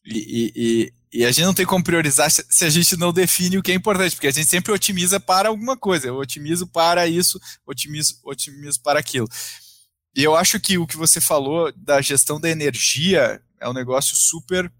[0.05, 3.61] E, e, e, a gente não tem como priorizar se a gente não define o
[3.61, 6.07] que é importante, porque a gente sempre otimiza para alguma coisa.
[6.07, 9.27] Eu otimizo para isso, otimizo, otimizo para aquilo.
[10.15, 14.15] E eu acho que o que você falou da gestão da energia é um negócio
[14.15, 14.71] super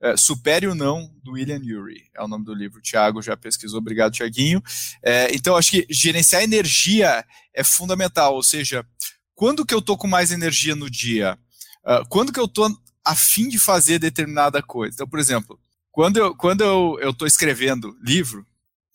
[0.00, 2.78] é, Supere o Não, do William Ury, é o nome do livro.
[2.78, 4.62] O Thiago já pesquisou, obrigado, Tiaguinho.
[5.02, 8.86] É, então, acho que gerenciar energia é fundamental, ou seja,
[9.34, 11.36] quando que eu estou com mais energia no dia?
[11.84, 12.68] Uh, quando que eu estou
[13.10, 14.94] a fim de fazer determinada coisa?
[14.94, 15.58] Então, por exemplo,
[15.90, 18.46] quando eu quando eu estou escrevendo livro,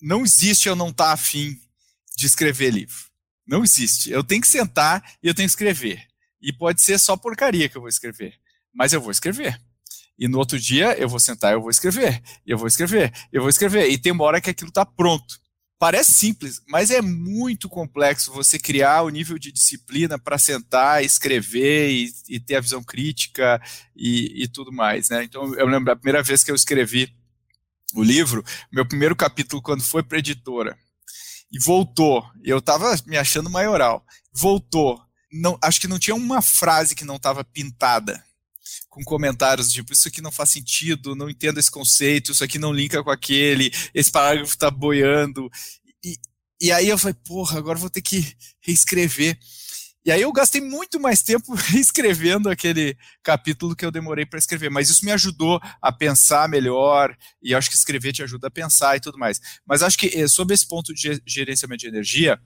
[0.02, 1.60] não existe eu não estar tá afim
[2.16, 2.96] de escrever livro.
[3.46, 4.12] Não existe.
[4.12, 6.02] Eu tenho que sentar e eu tenho que escrever.
[6.42, 8.36] E pode ser só porcaria que eu vou escrever,
[8.74, 9.60] mas eu vou escrever.
[10.18, 13.50] E no outro dia eu vou sentar, eu vou escrever, eu vou escrever, eu vou
[13.50, 13.90] escrever.
[13.90, 15.40] E tem uma hora que aquilo está pronto.
[15.84, 21.92] Parece simples, mas é muito complexo você criar o nível de disciplina para sentar, escrever
[21.92, 23.62] e, e, ter a visão crítica
[23.94, 25.10] e, e tudo mais.
[25.10, 25.26] Né?
[25.26, 27.14] Então eu lembro a primeira vez que eu escrevi
[27.96, 30.78] o livro, meu primeiro capítulo, quando foi para editora,
[31.52, 35.02] e voltou, eu estava me achando maioral, voltou,
[35.34, 38.24] não, acho que não tinha uma frase que não estava pintada
[38.90, 42.74] com comentários tipo, isso aqui não faz sentido, não entendo esse conceito, isso aqui não
[42.74, 45.50] linka com aquele, esse parágrafo tá boiando.
[46.04, 46.18] E,
[46.62, 49.38] e aí eu falei, porra, agora vou ter que reescrever.
[50.06, 54.70] E aí eu gastei muito mais tempo reescrevendo aquele capítulo que eu demorei para escrever,
[54.70, 58.98] mas isso me ajudou a pensar melhor, e acho que escrever te ajuda a pensar
[58.98, 59.40] e tudo mais.
[59.66, 62.38] Mas acho que eh, sobre esse ponto de gerenciamento de energia,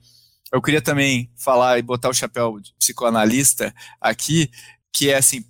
[0.52, 4.50] eu queria também falar e botar o chapéu de psicoanalista aqui,
[4.92, 5.44] que é assim,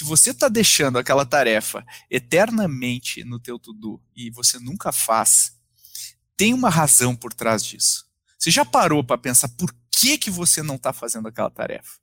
[0.00, 5.52] se você está deixando aquela tarefa eternamente no teu to-do e você nunca faz,
[6.38, 8.06] tem uma razão por trás disso.
[8.38, 11.98] Você já parou para pensar por que, que você não está fazendo aquela tarefa?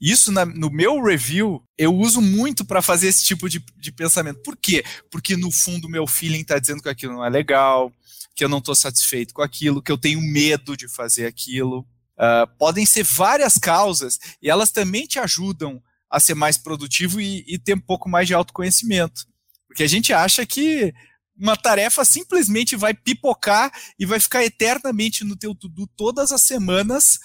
[0.00, 4.42] Isso na, no meu review eu uso muito para fazer esse tipo de, de pensamento.
[4.42, 4.84] Por quê?
[5.08, 7.92] Porque no fundo meu feeling está dizendo que aquilo não é legal,
[8.34, 11.86] que eu não estou satisfeito com aquilo, que eu tenho medo de fazer aquilo.
[12.18, 17.44] Uh, podem ser várias causas e elas também te ajudam a ser mais produtivo e,
[17.46, 19.26] e ter um pouco mais de autoconhecimento.
[19.66, 20.92] Porque a gente acha que
[21.36, 27.18] uma tarefa simplesmente vai pipocar e vai ficar eternamente no teu tudo todas as semanas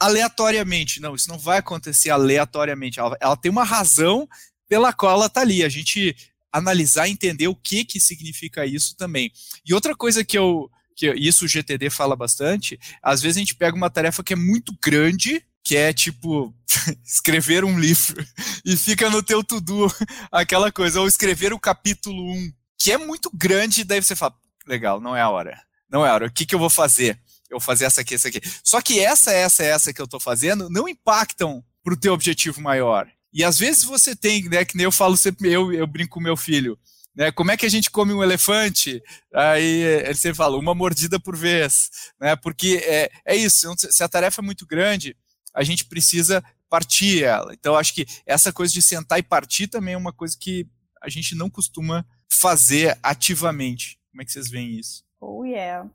[0.00, 1.00] aleatoriamente.
[1.00, 2.98] Não, isso não vai acontecer aleatoriamente.
[2.98, 4.28] Ela, ela tem uma razão
[4.68, 5.64] pela qual ela está ali.
[5.64, 6.14] A gente
[6.52, 9.32] analisar entender o que que significa isso também.
[9.66, 13.56] E outra coisa que eu que isso o GTD fala bastante, às vezes a gente
[13.56, 16.54] pega uma tarefa que é muito grande que é tipo
[17.04, 18.24] escrever um livro
[18.64, 19.86] e fica no teu to-do
[20.30, 24.34] aquela coisa, ou escrever o capítulo 1, que é muito grande, daí você fala,
[24.66, 25.60] legal, não é a hora.
[25.90, 26.26] Não é a hora.
[26.26, 27.18] O que, que eu vou fazer?
[27.48, 28.40] Eu vou fazer essa aqui, essa aqui.
[28.62, 32.60] Só que essa, essa, essa que eu estou fazendo não impactam para o teu objetivo
[32.60, 33.08] maior.
[33.32, 36.20] E às vezes você tem, né, que nem eu falo sempre, eu, eu brinco com
[36.20, 36.78] meu filho,
[37.14, 39.02] né, como é que a gente come um elefante?
[39.32, 44.08] Aí ele sempre fala, uma mordida por vez, né, porque é, é isso, se a
[44.08, 45.16] tarefa é muito grande,
[45.54, 47.54] a gente precisa partir ela.
[47.54, 50.66] Então, acho que essa coisa de sentar e partir também é uma coisa que
[51.00, 53.98] a gente não costuma fazer ativamente.
[54.10, 55.04] Como é que vocês veem isso?
[55.20, 55.88] Oh, yeah.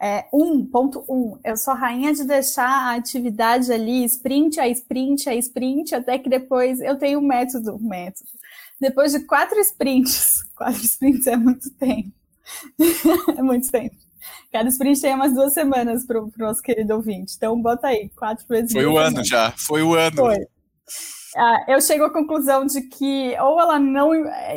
[0.00, 5.28] É, um, ponto um, eu sou rainha de deixar a atividade ali, sprint a sprint
[5.28, 8.28] a sprint, até que depois eu tenho um método, método.
[8.80, 12.12] Depois de quatro sprints, quatro sprints é muito tempo.
[13.36, 13.96] é muito tempo.
[14.52, 17.34] Cada sprint tem umas duas semanas para o nosso querido ouvinte.
[17.36, 18.72] Então, bota aí, quatro vezes.
[18.72, 20.16] Foi o ano já, foi o ano.
[20.16, 20.38] Foi.
[21.36, 24.12] Ah, eu chego à conclusão de que ou ela não,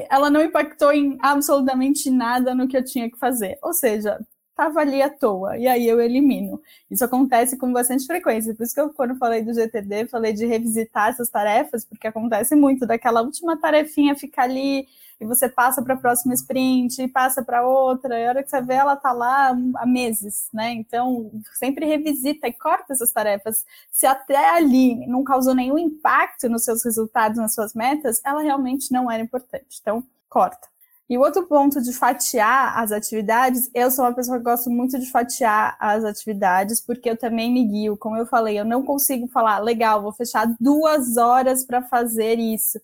[0.10, 3.58] ela não impactou em absolutamente nada no que eu tinha que fazer.
[3.64, 4.20] Ou seja,
[4.58, 6.60] estava ali à toa, e aí eu elimino.
[6.90, 8.56] Isso acontece com bastante frequência.
[8.56, 12.56] Por isso que eu, quando falei do GTD, falei de revisitar essas tarefas, porque acontece
[12.56, 14.88] muito daquela última tarefinha ficar ali
[15.20, 18.50] e você passa para a próxima sprint, e passa para outra, e a hora que
[18.52, 20.72] você vê, ela está lá há meses, né?
[20.74, 23.66] Então, sempre revisita e corta essas tarefas.
[23.92, 28.92] Se até ali não causou nenhum impacto nos seus resultados, nas suas metas, ela realmente
[28.92, 29.80] não era importante.
[29.82, 30.68] Então, corta.
[31.10, 35.00] E o outro ponto de fatiar as atividades, eu sou uma pessoa que gosto muito
[35.00, 37.96] de fatiar as atividades, porque eu também me guio.
[37.96, 42.80] Como eu falei, eu não consigo falar, legal, vou fechar duas horas para fazer isso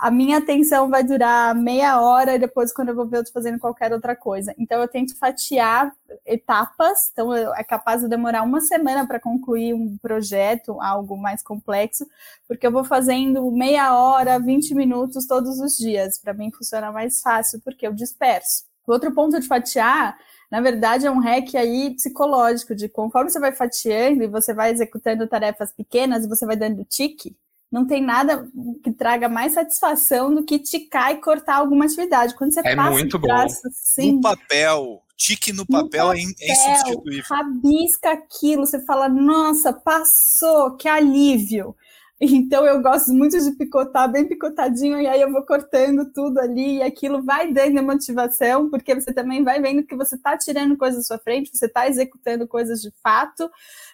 [0.00, 3.34] a minha atenção vai durar meia hora e depois, quando eu vou ver, eu estou
[3.34, 4.54] fazendo qualquer outra coisa.
[4.58, 5.92] Então, eu tento fatiar
[6.24, 7.10] etapas.
[7.12, 12.06] Então, eu, é capaz de demorar uma semana para concluir um projeto, algo mais complexo,
[12.46, 16.18] porque eu vou fazendo meia hora, 20 minutos todos os dias.
[16.18, 18.64] Para mim, funciona mais fácil, porque eu disperso.
[18.86, 20.16] O outro ponto de fatiar
[20.50, 24.70] na verdade, é um hack aí psicológico, de conforme você vai fatiando e você vai
[24.70, 27.36] executando tarefas pequenas você vai dando tique,
[27.70, 28.48] não tem nada
[28.82, 32.34] que traga mais satisfação do que ticar e cortar alguma atividade.
[32.34, 33.32] Quando você é passa muito bom.
[33.32, 37.24] assim, no papel, tique no papel, no papel é insubstituível.
[37.28, 41.74] Rabisca aquilo, você fala, nossa, passou, que alívio.
[42.18, 46.76] Então eu gosto muito de picotar bem picotadinho e aí eu vou cortando tudo ali
[46.76, 51.00] e aquilo vai dando motivação, porque você também vai vendo que você está tirando coisas
[51.00, 53.50] da sua frente, você está executando coisas de fato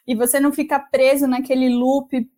[0.06, 2.28] e você não fica preso naquele loop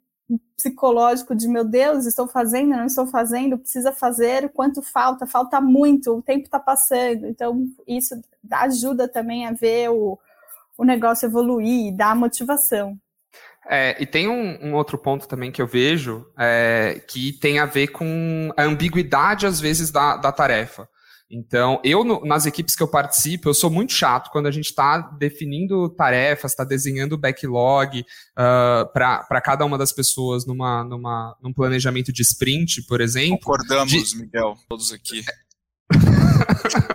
[0.57, 6.17] psicológico de meu Deus, estou fazendo, não estou fazendo, precisa fazer, quanto falta, falta muito,
[6.17, 7.27] o tempo está passando.
[7.27, 8.15] Então, isso
[8.51, 10.19] ajuda também a ver o,
[10.79, 12.99] o negócio evoluir, dar motivação.
[13.67, 17.65] É, e tem um, um, outro ponto também que eu vejo é, que tem a
[17.65, 20.89] ver com a ambiguidade, às vezes, da, da tarefa.
[21.35, 24.67] Então, eu, no, nas equipes que eu participo, eu sou muito chato quando a gente
[24.67, 28.05] está definindo tarefas, está desenhando backlog uh,
[28.37, 28.89] ah,
[29.29, 33.39] para cada uma das pessoas numa, numa, num planejamento de sprint, por exemplo.
[33.39, 34.17] Concordamos, de...
[34.17, 35.25] Miguel, todos aqui.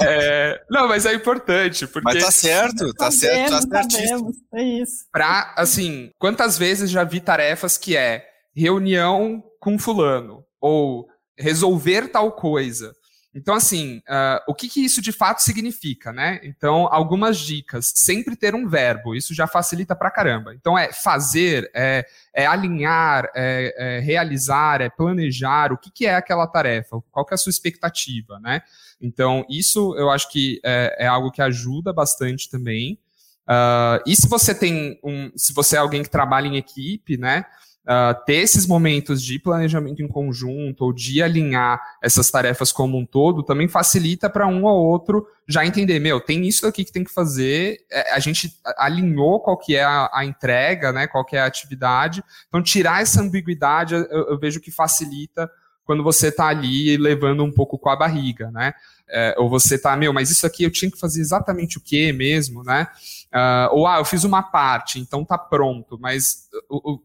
[0.00, 2.12] É, não, mas é importante, porque...
[2.12, 4.32] Mas tá certo, tá certo, tá certíssimo.
[4.52, 5.06] É isso.
[5.12, 11.06] Pra, assim, quantas vezes já vi tarefas que é reunião com fulano, ou
[11.38, 12.92] resolver tal coisa,
[13.36, 16.40] então, assim, uh, o que, que, isso de fato significa, né?
[16.42, 17.92] Então, algumas dicas.
[17.94, 20.54] Sempre ter um verbo, isso já facilita pra caramba.
[20.54, 25.70] Então, é fazer, é, é alinhar, é, é, realizar, é planejar.
[25.70, 26.98] O que, que, é aquela tarefa?
[27.12, 28.62] Qual que é a sua expectativa, né?
[28.98, 32.98] Então, isso eu acho que é, é algo que ajuda bastante também.
[33.46, 37.44] Uh, e se você tem um, se você é alguém que trabalha em equipe, né?
[37.86, 43.06] Uh, ter esses momentos de planejamento em conjunto ou de alinhar essas tarefas como um
[43.06, 47.04] todo também facilita para um ou outro já entender, meu, tem isso aqui que tem
[47.04, 51.36] que fazer, é, a gente alinhou qual que é a, a, entrega, né, qual que
[51.36, 55.48] é a atividade, então tirar essa ambiguidade eu, eu vejo que facilita
[55.86, 58.74] quando você está ali levando um pouco com a barriga, né?
[59.08, 62.12] É, ou você está, meu, mas isso aqui eu tinha que fazer exatamente o que
[62.12, 62.88] mesmo, né?
[63.32, 66.48] Uh, ou, ah, eu fiz uma parte, então tá pronto, mas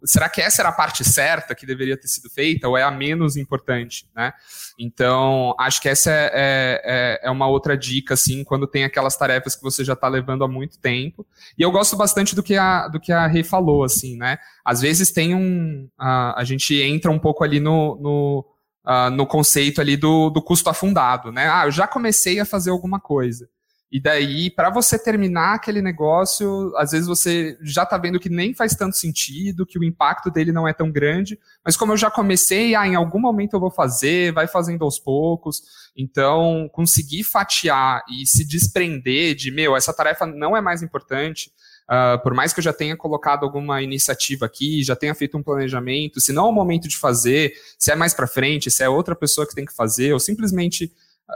[0.03, 2.89] será que essa era a parte certa que deveria ter sido feita, ou é a
[2.89, 4.33] menos importante, né?
[4.79, 9.15] Então, acho que essa é, é, é, é uma outra dica, assim, quando tem aquelas
[9.15, 11.25] tarefas que você já está levando há muito tempo.
[11.55, 14.39] E eu gosto bastante do que a, do que a Rei falou, assim, né?
[14.65, 15.87] Às vezes tem um...
[15.99, 18.45] a gente entra um pouco ali no, no
[18.85, 21.49] uh, no conceito ali do, do custo afundado, né?
[21.49, 23.49] Ah, eu já comecei a fazer alguma coisa.
[23.91, 28.53] E daí, para você terminar aquele negócio, às vezes você já está vendo que nem
[28.53, 32.09] faz tanto sentido, que o impacto dele não é tão grande, mas como eu já
[32.09, 35.61] comecei, ah, em algum momento eu vou fazer, vai fazendo aos poucos.
[35.93, 41.51] Então, conseguir fatiar e se desprender de, meu, essa tarefa não é mais importante,
[41.89, 45.43] Uh, por mais que eu já tenha colocado alguma iniciativa aqui, já tenha feito um
[45.43, 48.89] planejamento, se não é o momento de fazer, se é mais para frente, se é
[48.89, 50.85] outra pessoa que tem que fazer, ou simplesmente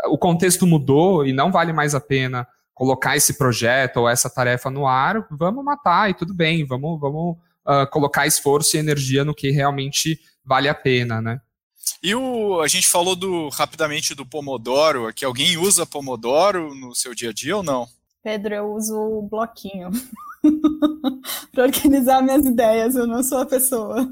[0.05, 4.29] uh, o contexto mudou e não vale mais a pena colocar esse projeto ou essa
[4.29, 9.23] tarefa no ar, vamos matar e tudo bem, vamos, vamos uh, colocar esforço e energia
[9.23, 11.41] no que realmente vale a pena, né?
[12.01, 15.23] E o, a gente falou do, rapidamente do Pomodoro aqui.
[15.23, 17.87] Alguém usa Pomodoro no seu dia a dia ou não?
[18.23, 19.89] Pedro, eu uso o bloquinho.
[21.51, 24.07] para organizar minhas ideias, eu não sou a pessoa.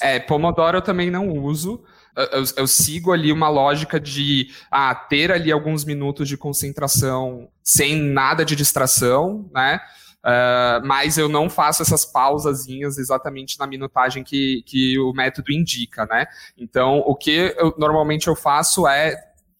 [0.00, 1.82] É, Pomodoro eu também não uso.
[2.16, 7.94] Eu, eu, sigo ali uma lógica de ah, ter ali alguns minutos de concentração sem
[7.94, 9.80] nada de distração, né?
[10.26, 16.04] Uh, mas eu não faço essas pausazinhas exatamente na minutagem que, que o método indica,
[16.06, 16.26] né?
[16.58, 19.14] Então, o que eu, normalmente eu faço é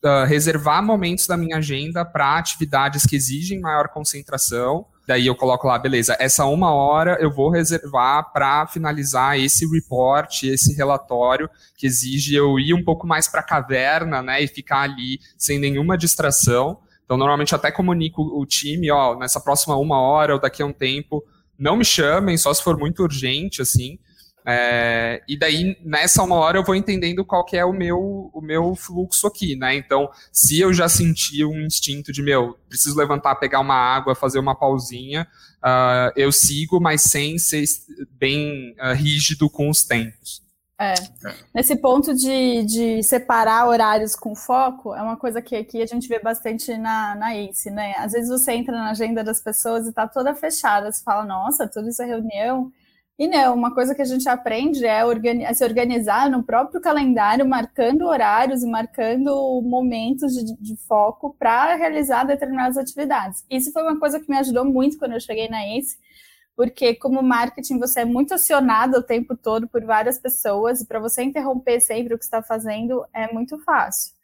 [0.04, 5.68] uh, reservar momentos da minha agenda para atividades que exigem maior concentração, Daí eu coloco
[5.68, 11.86] lá, beleza, essa uma hora eu vou reservar para finalizar esse report, esse relatório que
[11.86, 15.96] exige eu ir um pouco mais para a caverna, né, e ficar ali sem nenhuma
[15.96, 16.78] distração.
[17.04, 20.72] Então, normalmente até comunico o time, ó, nessa próxima uma hora ou daqui a um
[20.72, 21.22] tempo,
[21.56, 23.98] não me chamem, só se for muito urgente, assim.
[24.48, 28.40] É, e daí, nessa uma hora, eu vou entendendo qual que é o meu, o
[28.40, 29.74] meu fluxo aqui, né?
[29.74, 34.38] Então, se eu já senti um instinto de, meu, preciso levantar, pegar uma água, fazer
[34.38, 35.26] uma pausinha,
[35.56, 37.64] uh, eu sigo, mas sem ser
[38.12, 40.46] bem uh, rígido com os tempos.
[40.78, 40.94] É.
[41.52, 46.06] Nesse ponto de, de separar horários com foco, é uma coisa que aqui a gente
[46.06, 47.94] vê bastante na, na ACE, né?
[47.96, 51.66] Às vezes você entra na agenda das pessoas e tá toda fechada, você fala, nossa,
[51.66, 52.70] tudo isso é reunião.
[53.18, 57.48] E não, uma coisa que a gente aprende é, é se organizar no próprio calendário,
[57.48, 63.42] marcando horários e marcando momentos de, de foco para realizar determinadas atividades.
[63.50, 65.96] Isso foi uma coisa que me ajudou muito quando eu cheguei na ACE,
[66.54, 71.00] porque como marketing você é muito acionado o tempo todo por várias pessoas e para
[71.00, 74.15] você interromper sempre o que está fazendo é muito fácil.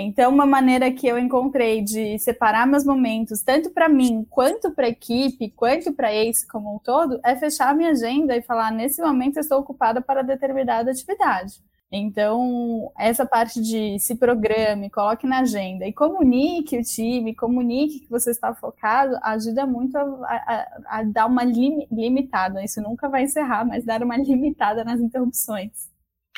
[0.00, 4.86] Então, uma maneira que eu encontrei de separar meus momentos, tanto para mim, quanto para
[4.86, 8.70] a equipe, quanto para Ace como um todo, é fechar a minha agenda e falar:
[8.70, 11.54] nesse momento eu estou ocupada para determinada atividade.
[11.90, 18.10] Então, essa parte de se programe, coloque na agenda e comunique o time, comunique que
[18.10, 22.62] você está focado, ajuda muito a, a, a dar uma lim, limitada.
[22.62, 25.88] Isso nunca vai encerrar, mas dar uma limitada nas interrupções.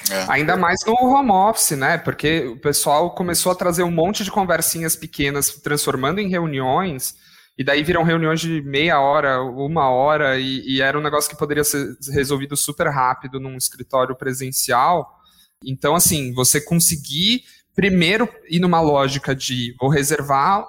[0.09, 0.27] É.
[0.29, 1.99] Ainda mais no home office, né?
[1.99, 7.15] Porque o pessoal começou a trazer um monte de conversinhas pequenas, transformando em reuniões,
[7.59, 11.37] e daí viram reuniões de meia hora, uma hora, e, e era um negócio que
[11.37, 15.21] poderia ser resolvido super rápido num escritório presencial
[15.65, 17.45] então, assim, você conseguir
[17.75, 20.67] primeiro ir numa lógica de vou reservar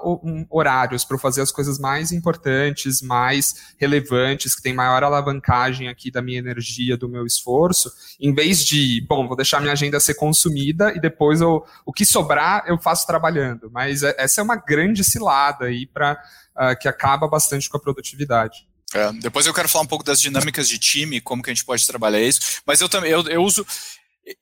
[0.49, 6.21] horários para fazer as coisas mais importantes, mais relevantes, que tem maior alavancagem aqui da
[6.21, 10.93] minha energia, do meu esforço, em vez de, bom, vou deixar minha agenda ser consumida
[10.95, 13.69] e depois eu, o que sobrar eu faço trabalhando.
[13.71, 16.17] Mas é, essa é uma grande cilada aí para uh,
[16.55, 18.67] ah, que acaba bastante com a produtividade.
[18.93, 21.65] É, depois eu quero falar um pouco das dinâmicas de time, como que a gente
[21.65, 22.61] pode trabalhar isso.
[22.65, 23.65] Mas eu também eu, eu uso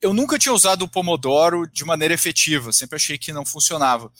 [0.00, 4.12] eu nunca tinha usado o Pomodoro de maneira efetiva, sempre achei que não funcionava.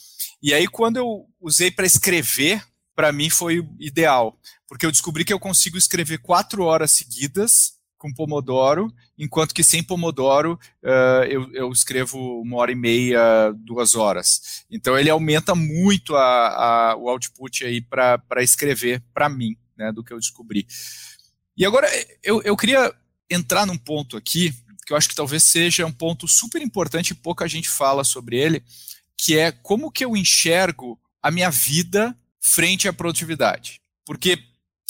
[0.42, 2.62] E aí, quando eu usei para escrever,
[2.94, 4.38] para mim foi ideal,
[4.68, 9.82] porque eu descobri que eu consigo escrever quatro horas seguidas com Pomodoro, enquanto que sem
[9.82, 14.64] Pomodoro uh, eu, eu, escrevo uma hora e meia, duas horas.
[14.70, 20.02] Então ele aumenta muito a, a, o output aí para escrever para mim, né, do
[20.02, 20.66] que eu descobri.
[21.54, 21.86] E agora
[22.22, 22.90] eu, eu queria
[23.28, 24.54] entrar num ponto aqui
[24.90, 28.36] que eu acho que talvez seja um ponto super importante e pouca gente fala sobre
[28.36, 28.60] ele,
[29.16, 33.80] que é como que eu enxergo a minha vida frente à produtividade.
[34.04, 34.42] Porque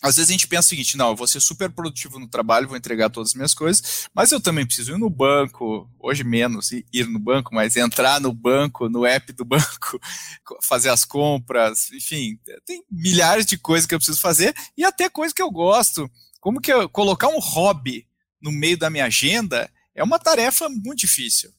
[0.03, 2.66] às vezes a gente pensa o seguinte, não, eu vou ser super produtivo no trabalho,
[2.66, 6.72] vou entregar todas as minhas coisas, mas eu também preciso ir no banco, hoje menos
[6.72, 10.01] ir no banco, mas entrar no banco, no app do banco,
[10.62, 15.34] fazer as compras, enfim, tem milhares de coisas que eu preciso fazer e até coisas
[15.34, 16.11] que eu gosto.
[16.40, 18.07] Como que eu colocar um hobby
[18.40, 21.51] no meio da minha agenda é uma tarefa muito difícil.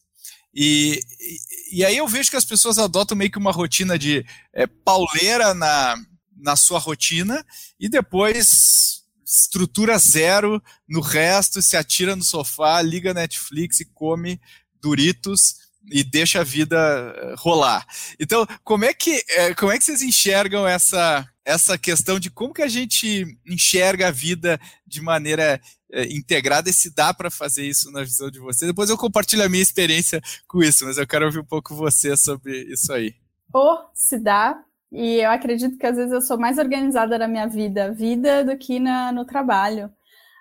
[0.54, 4.26] E, e, e, aí eu vejo que as pessoas adotam meio que uma rotina de
[4.54, 5.96] é, pauleira na,
[6.36, 7.46] na sua rotina
[7.80, 14.42] e depois estrutura zero no resto, se atira no sofá, liga Netflix e come
[14.82, 15.56] Doritos
[15.90, 17.86] e deixa a vida eh, rolar.
[18.20, 22.54] Então, como é que, é, como é que vocês enxergam essa, essa questão de como
[22.54, 25.62] que a gente enxerga a vida de maneira
[25.92, 28.70] é, integrada e se dá para fazer isso na visão de vocês.
[28.70, 32.16] Depois eu compartilho a minha experiência com isso, mas eu quero ouvir um pouco você
[32.16, 33.14] sobre isso aí.
[33.54, 37.48] Ou se dá, e eu acredito que às vezes eu sou mais organizada na minha
[37.48, 39.92] vida, vida do que na, no trabalho.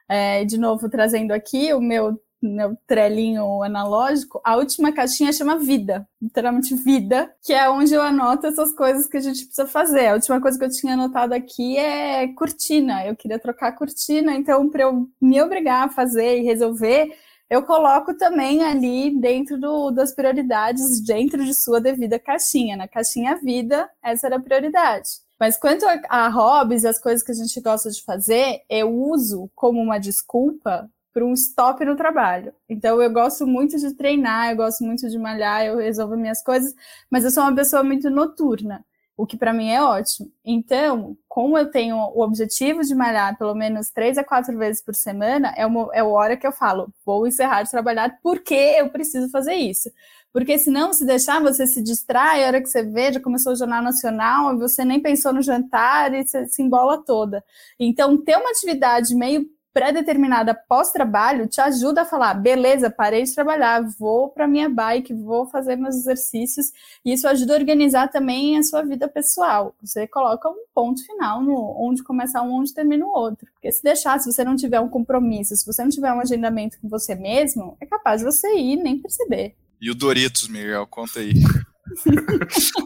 [0.08, 6.08] É, de novo, trazendo aqui o meu meu trelinho analógico, a última caixinha chama vida,
[6.20, 10.08] literalmente vida, que é onde eu anoto essas coisas que a gente precisa fazer.
[10.08, 13.04] A última coisa que eu tinha anotado aqui é cortina.
[13.04, 17.14] Eu queria trocar a cortina, então para eu me obrigar a fazer e resolver,
[17.50, 22.76] eu coloco também ali dentro do, das prioridades, dentro de sua devida caixinha.
[22.76, 25.08] Na caixinha vida, essa era a prioridade.
[25.38, 29.50] Mas quanto a, a hobbies as coisas que a gente gosta de fazer, eu uso
[29.54, 32.52] como uma desculpa para um stop no trabalho.
[32.68, 36.74] Então eu gosto muito de treinar, eu gosto muito de malhar, eu resolvo minhas coisas,
[37.10, 38.84] mas eu sou uma pessoa muito noturna,
[39.16, 40.30] o que para mim é ótimo.
[40.44, 44.94] Então, como eu tenho o objetivo de malhar pelo menos três a quatro vezes por
[44.94, 48.88] semana, é, uma, é a hora que eu falo, vou encerrar de trabalhar porque eu
[48.88, 49.90] preciso fazer isso.
[50.32, 53.56] Porque senão, se deixar, você se distrai, a hora que você vê, já começou o
[53.56, 57.44] Jornal Nacional, você nem pensou no jantar e você se embola toda.
[57.78, 63.82] Então, ter uma atividade meio pré-determinada pós-trabalho te ajuda a falar, beleza, parei de trabalhar,
[63.98, 66.72] vou para minha bike, vou fazer meus exercícios,
[67.04, 69.74] e isso ajuda a organizar também a sua vida pessoal.
[69.82, 73.46] Você coloca um ponto final no onde começa um, onde termina o outro.
[73.52, 76.78] Porque se deixar, se você não tiver um compromisso, se você não tiver um agendamento
[76.80, 79.54] com você mesmo, é capaz de você ir nem perceber.
[79.80, 81.32] E o Doritos, Miguel, conta aí.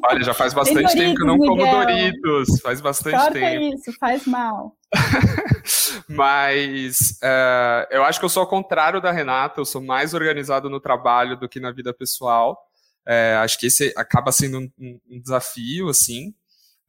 [0.04, 1.56] Olha, já faz bastante Doritos, tempo que eu não Miguel.
[1.56, 2.60] como Doritos.
[2.60, 3.74] Faz bastante Corta tempo.
[3.74, 4.76] isso, faz mal.
[6.08, 10.68] Mas uh, eu acho que eu sou ao contrário da Renata, eu sou mais organizado
[10.68, 12.58] no trabalho do que na vida pessoal.
[13.06, 16.28] Uh, acho que esse acaba sendo um, um desafio, assim.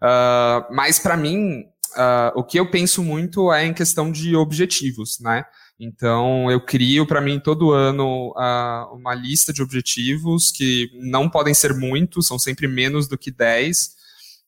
[0.02, 1.66] Uh, mas para mim,
[2.36, 5.46] o que eu penso muito é em questão de objetivos, né?
[5.80, 11.54] Então, eu crio para mim todo ano uh, uma lista de objetivos que não podem
[11.54, 13.90] ser muitos, são sempre menos do que 10,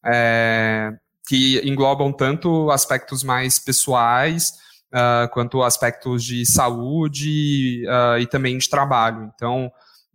[0.05, 0.93] é,
[1.27, 4.53] que englobam tanto aspectos mais pessoais
[4.93, 9.29] uh, quanto aspectos de saúde uh, e também de trabalho.
[9.35, 9.69] Então,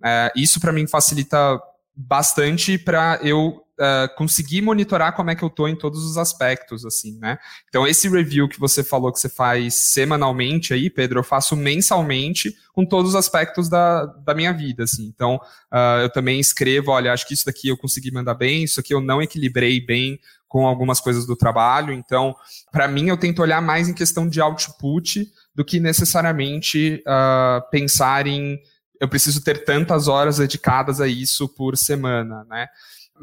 [0.05, 1.61] é, isso para mim facilita
[1.95, 6.87] bastante para eu uh, conseguir monitorar como é que eu tô em todos os aspectos,
[6.87, 7.39] assim, né?
[7.69, 12.55] Então, esse review que você falou que você faz semanalmente aí, Pedro, eu faço mensalmente
[12.73, 15.07] com todos os aspectos da, da minha vida, assim.
[15.07, 15.37] Então,
[15.73, 18.95] uh, eu também escrevo, olha, acho que isso daqui eu consegui mandar bem, isso aqui
[18.95, 21.93] eu não equilibrei bem com algumas coisas do trabalho.
[21.93, 22.37] Então,
[22.71, 28.27] para mim, eu tento olhar mais em questão de output do que necessariamente uh, pensar
[28.27, 28.61] em
[29.01, 32.69] eu preciso ter tantas horas dedicadas a isso por semana, né?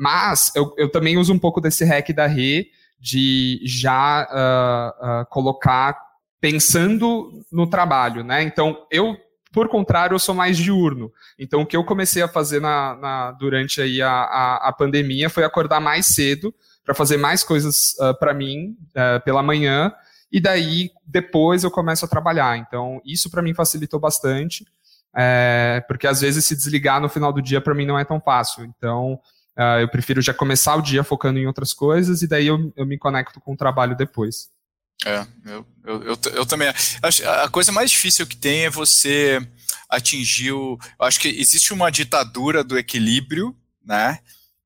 [0.01, 5.25] Mas eu, eu também uso um pouco desse hack da Rê de já uh, uh,
[5.25, 5.99] colocar
[6.39, 8.41] pensando no trabalho, né?
[8.43, 9.17] Então, eu,
[9.51, 11.11] por contrário, eu sou mais diurno.
[11.37, 15.29] Então, o que eu comecei a fazer na, na durante aí a, a, a, pandemia
[15.29, 18.77] foi acordar mais cedo para fazer mais coisas uh, para mim
[19.25, 19.93] pela manhã
[20.31, 22.57] e daí depois eu começo a trabalhar.
[22.57, 24.65] Então, isso para mim facilitou bastante.
[25.13, 28.21] É, porque às vezes se desligar no final do dia para mim não é tão
[28.21, 28.63] fácil.
[28.63, 29.19] Então,
[29.59, 32.85] uh, eu prefiro já começar o dia focando em outras coisas e daí eu, eu
[32.85, 34.49] me conecto com o trabalho depois.
[35.05, 36.67] É, eu, eu, eu, eu também.
[37.01, 39.39] Acho, a coisa mais difícil que tem é você
[39.89, 40.77] atingir o.
[40.99, 43.55] Acho que existe uma ditadura do equilíbrio,
[43.85, 44.19] né?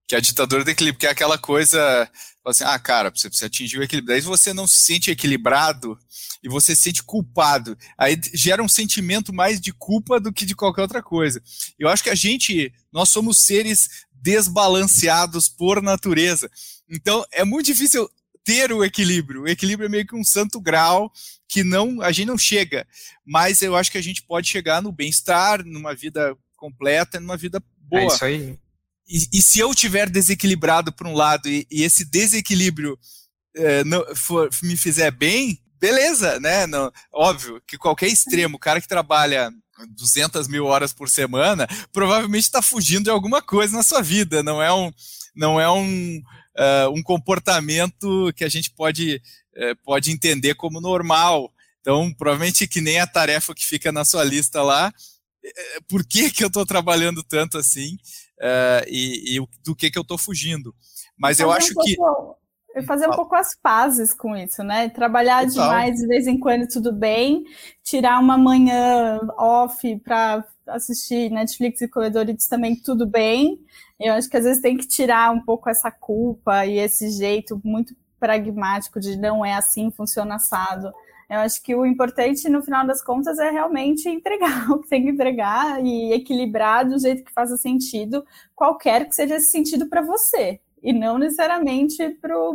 [0.08, 2.10] Que é a ditadura do equilíbrio, que é aquela coisa.
[2.46, 4.16] Assim, ah, cara, você precisa atingir o equilíbrio.
[4.16, 5.98] Aí você não se sente equilibrado,
[6.44, 7.78] e você se sente culpado.
[7.98, 11.42] Aí gera um sentimento mais de culpa do que de qualquer outra coisa.
[11.80, 16.50] Eu acho que a gente, nós somos seres desbalanceados por natureza.
[16.90, 18.10] Então é muito difícil
[18.44, 19.44] ter o equilíbrio.
[19.44, 21.12] O equilíbrio é meio que um santo grau
[21.48, 22.88] que não a gente não chega,
[23.26, 27.62] mas eu acho que a gente pode chegar no bem-estar, numa vida completa, numa vida
[27.78, 28.02] boa.
[28.02, 28.60] É isso aí.
[29.08, 32.98] E, e se eu tiver desequilibrado por um lado e, e esse desequilíbrio
[33.56, 36.66] é, não, for, me fizer bem, beleza, né?
[36.66, 39.52] Não, óbvio que qualquer extremo, o cara que trabalha
[39.96, 44.62] 200 mil horas por semana, provavelmente está fugindo de alguma coisa na sua vida, não
[44.62, 44.92] é um,
[45.36, 49.22] não é um, uh, um comportamento que a gente pode,
[49.58, 51.52] uh, pode entender como normal.
[51.82, 56.32] Então, provavelmente que nem a tarefa que fica na sua lista lá, uh, por que,
[56.32, 57.98] que eu estou trabalhando tanto assim
[58.88, 60.76] e, e, do que, que eu estou fugindo.
[61.18, 61.96] Mas eu acho que
[62.82, 64.90] fazer um pouco as pazes com isso, né?
[64.90, 65.64] Trabalhar Total.
[65.64, 67.44] demais de vez em quando tudo bem,
[67.84, 73.60] tirar uma manhã off para assistir Netflix e Corredores também tudo bem.
[74.00, 77.62] Eu acho que às vezes tem que tirar um pouco essa culpa e esse jeito
[77.64, 80.92] muito pragmático de não é assim, funciona assado.
[81.30, 85.04] Eu acho que o importante, no final das contas, é realmente entregar o que tem
[85.04, 90.02] que entregar e equilibrar do jeito que faça sentido, qualquer que seja esse sentido para
[90.02, 91.98] você e não necessariamente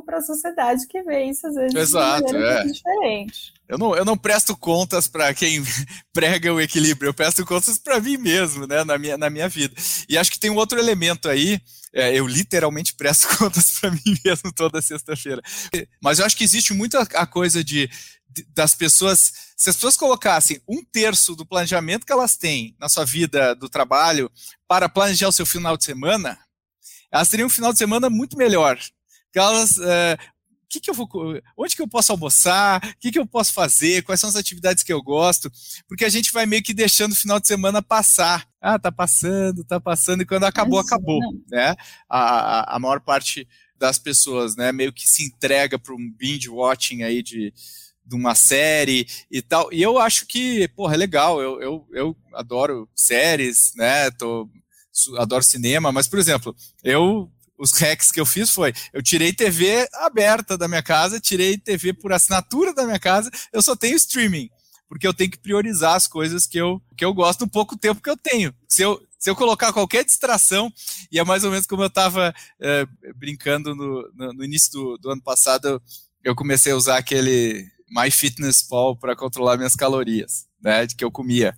[0.04, 2.64] para a sociedade que vê isso às vezes Exato, é.
[2.64, 3.54] diferente.
[3.66, 5.62] Eu não, eu não presto contas para quem
[6.12, 9.74] prega o equilíbrio, eu presto contas para mim mesmo, né, na minha, na minha vida.
[10.06, 11.58] E acho que tem um outro elemento aí,
[11.92, 15.40] é, eu literalmente presto contas para mim mesmo toda sexta-feira.
[16.02, 17.88] Mas eu acho que existe muito a, a coisa de,
[18.28, 22.90] de, das pessoas, se as pessoas colocassem um terço do planejamento que elas têm na
[22.90, 24.30] sua vida do trabalho
[24.66, 26.38] para planejar o seu final de semana,
[27.10, 28.78] elas teriam um final de semana muito melhor.
[29.34, 30.18] Elas, é,
[30.68, 31.08] que que eu vou,
[31.56, 34.82] onde que eu posso almoçar, o que, que eu posso fazer, quais são as atividades
[34.82, 35.50] que eu gosto,
[35.88, 38.46] porque a gente vai meio que deixando o final de semana passar.
[38.60, 41.20] Ah, tá passando, tá passando, e quando acabou, Mas, acabou.
[41.48, 41.74] Né?
[42.08, 47.04] A, a maior parte das pessoas, né, meio que se entrega para um binge watching
[47.04, 47.54] aí de,
[48.04, 49.72] de uma série e tal.
[49.72, 51.40] E eu acho que, porra, é legal.
[51.40, 54.10] Eu, eu, eu adoro séries, né?
[54.10, 54.50] Tô
[55.18, 59.88] adoro cinema, mas, por exemplo, eu os hacks que eu fiz foi, eu tirei TV
[59.94, 64.48] aberta da minha casa, tirei TV por assinatura da minha casa, eu só tenho streaming.
[64.88, 68.00] porque eu tenho que priorizar as coisas que eu, que eu gosto no pouco tempo
[68.00, 68.54] que eu tenho.
[68.66, 70.72] Se eu, se eu colocar qualquer distração,
[71.12, 74.96] e é mais ou menos como eu estava é, brincando no, no, no início do,
[74.96, 75.82] do, ano passado,
[76.24, 81.54] eu comecei a usar aquele MyFitnessPal para controlar minhas calorias, né, de que eu comia.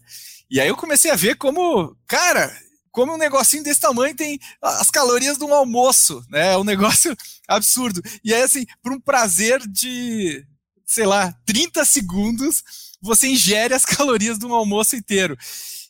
[0.50, 2.52] E aí eu comecei a ver como, cara,
[2.90, 6.52] como um negocinho desse tamanho tem as calorias de um almoço, né?
[6.52, 7.16] É um negócio
[7.46, 8.02] absurdo.
[8.24, 10.44] E aí, assim, por um prazer de,
[10.84, 12.62] sei lá, 30 segundos,
[13.00, 15.36] você ingere as calorias de um almoço inteiro.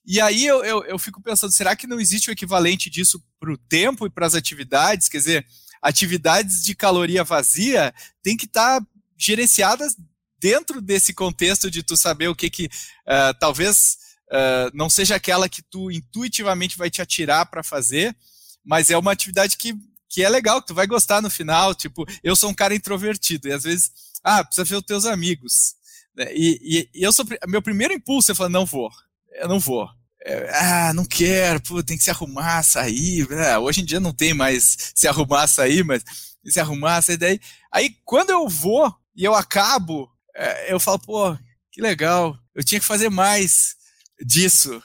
[0.06, 3.52] E aí eu, eu, eu fico pensando, será que não existe o equivalente disso para
[3.52, 5.08] o tempo e para as atividades?
[5.08, 5.46] Quer dizer,
[5.80, 8.86] atividades de caloria vazia tem que estar tá
[9.16, 9.96] gerenciadas
[10.38, 13.98] dentro desse contexto de tu saber o que que uh, talvez
[14.30, 18.16] uh, não seja aquela que tu intuitivamente vai te atirar para fazer,
[18.64, 19.74] mas é uma atividade que,
[20.08, 21.74] que é legal, que tu vai gostar no final.
[21.74, 23.90] Tipo, eu sou um cara introvertido e às vezes,
[24.22, 25.74] ah, precisa ver os teus amigos.
[26.16, 28.90] Né, e, e, e eu sou, meu primeiro impulso é falar, não vou,
[29.32, 29.88] eu não vou.
[30.22, 33.26] É, ah, não quero, pô, tem que se arrumar, sair.
[33.32, 36.04] É, hoje em dia não tem mais se arrumar, sair, mas
[36.44, 37.40] se arrumar, sair daí.
[37.72, 41.38] Aí quando eu vou e eu acabo, é, eu falo, pô,
[41.72, 43.76] que legal, eu tinha que fazer mais
[44.20, 44.82] disso,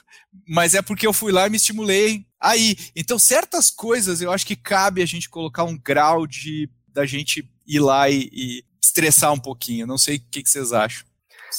[0.48, 2.76] mas é porque eu fui lá e me estimulei aí.
[2.94, 7.46] Então, certas coisas eu acho que cabe a gente colocar um grau de da gente
[7.66, 9.86] ir lá e, e estressar um pouquinho.
[9.86, 11.06] Não sei o que, que vocês acham.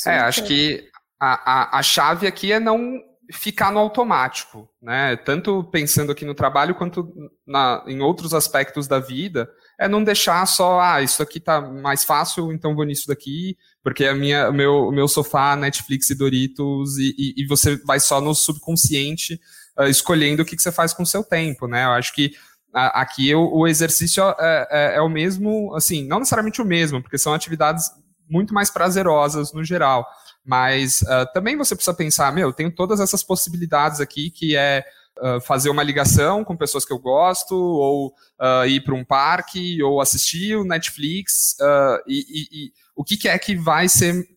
[0.06, 3.00] É, acho que a, a, a chave aqui é não
[3.32, 5.16] ficar no automático, né?
[5.18, 7.14] Tanto pensando aqui no trabalho quanto
[7.46, 9.50] na, em outros aspectos da vida,
[9.80, 14.06] é não deixar só, ah, isso aqui tá mais fácil, então vou nisso daqui, porque
[14.06, 18.34] a minha, meu, meu sofá, Netflix e Doritos, e, e, e você vai só no
[18.34, 19.40] subconsciente
[19.78, 21.86] uh, escolhendo o que, que você faz com o seu tempo, né?
[21.86, 22.32] Eu acho que
[22.74, 27.18] aqui o, o exercício é, é, é, o mesmo, assim, não necessariamente o mesmo, porque
[27.18, 27.86] são atividades
[28.30, 30.06] muito mais prazerosas no geral,
[30.44, 34.84] mas uh, também você precisa pensar, meu, tenho todas essas possibilidades aqui que é
[35.22, 39.82] Uh, fazer uma ligação com pessoas que eu gosto, ou uh, ir para um parque,
[39.82, 44.28] ou assistir o Netflix, uh, e, e, e, o que, que, é que vai ser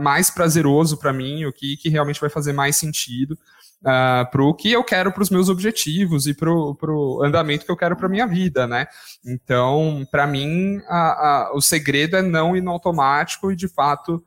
[0.00, 3.38] mais prazeroso para mim, o que, que realmente vai fazer mais sentido
[3.80, 7.70] uh, para o que eu quero para os meus objetivos e para o andamento que
[7.70, 8.86] eu quero para minha vida, né?
[9.24, 14.24] Então, para mim, a, a, o segredo é não ir no automático e, de fato,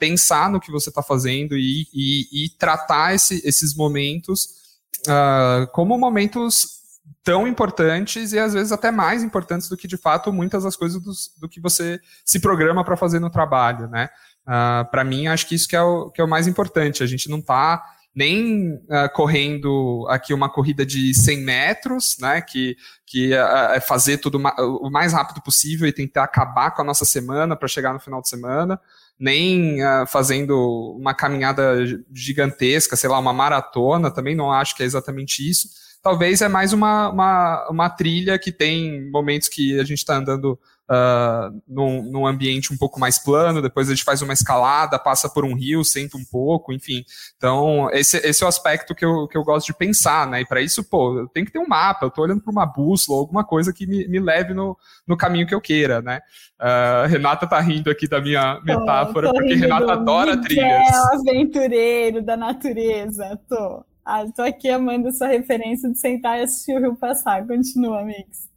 [0.00, 4.61] pensar no que você está fazendo e, e, e tratar esse, esses momentos
[5.06, 6.80] uh, como momentos
[7.24, 11.00] tão importantes e às vezes até mais importantes do que de fato muitas das coisas
[11.00, 14.08] do, do que você se programa para fazer no trabalho, né?
[14.42, 17.02] Uh, para mim, acho que isso que é, o, que é o mais importante.
[17.02, 17.82] A gente não está
[18.14, 22.76] nem uh, correndo aqui uma corrida de 100 metros, né, que,
[23.06, 26.84] que uh, é fazer tudo ma o mais rápido possível e tentar acabar com a
[26.84, 28.78] nossa semana para chegar no final de semana,
[29.22, 31.76] nem uh, fazendo uma caminhada
[32.12, 35.68] gigantesca, sei lá, uma maratona, também não acho que é exatamente isso.
[36.02, 40.58] Talvez é mais uma, uma, uma trilha que tem momentos que a gente está andando
[40.92, 45.28] uh, num, num, ambiente um pouco mais plano, depois a gente faz uma escalada, passa
[45.28, 47.04] por um rio, senta um pouco, enfim.
[47.36, 50.42] Então, esse, esse é o aspecto que eu, que eu gosto de pensar, né?
[50.42, 52.66] E para isso, pô, eu tenho que ter um mapa, eu estou olhando para uma
[52.66, 54.76] bússola, alguma coisa que me, me leve no,
[55.06, 56.20] no caminho que eu queira, né?
[56.60, 60.94] Uh, Renata tá rindo aqui da minha metáfora, tô, tô porque Renata adora Miguel, trilhas.
[61.12, 63.84] aventureiro da natureza, tô.
[64.04, 67.46] Ah, tô aqui amando essa referência de sentar e assistir o rio passar.
[67.46, 68.51] Continua, amigos.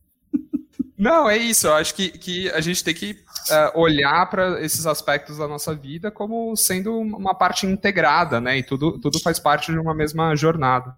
[0.97, 1.67] Não, é isso.
[1.67, 5.75] Eu acho que, que a gente tem que uh, olhar para esses aspectos da nossa
[5.75, 8.57] vida como sendo uma parte integrada, né?
[8.57, 10.95] E tudo, tudo faz parte de uma mesma jornada.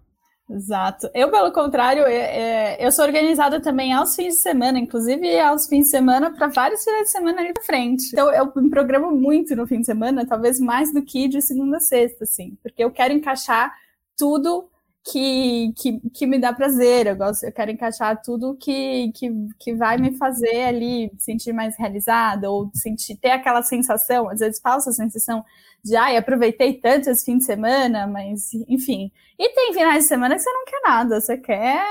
[0.50, 1.10] Exato.
[1.12, 5.84] Eu, pelo contrário, eu, eu sou organizada também aos fins de semana, inclusive aos fins
[5.84, 8.08] de semana para vários finais de semana ali pra frente.
[8.12, 11.76] Então, eu me programo muito no fim de semana, talvez mais do que de segunda
[11.76, 13.74] a sexta, assim, porque eu quero encaixar
[14.16, 14.70] tudo
[15.10, 19.74] que, que, que me dá prazer, eu, gosto, eu quero encaixar tudo que, que, que
[19.74, 24.92] vai me fazer ali sentir mais realizada, ou sentir, ter aquela sensação, às vezes falsa
[24.92, 25.44] sensação
[25.82, 29.10] de, ai, aproveitei tanto esse fim de semana, mas, enfim.
[29.38, 31.82] E tem finais de semana que você não quer nada, você quer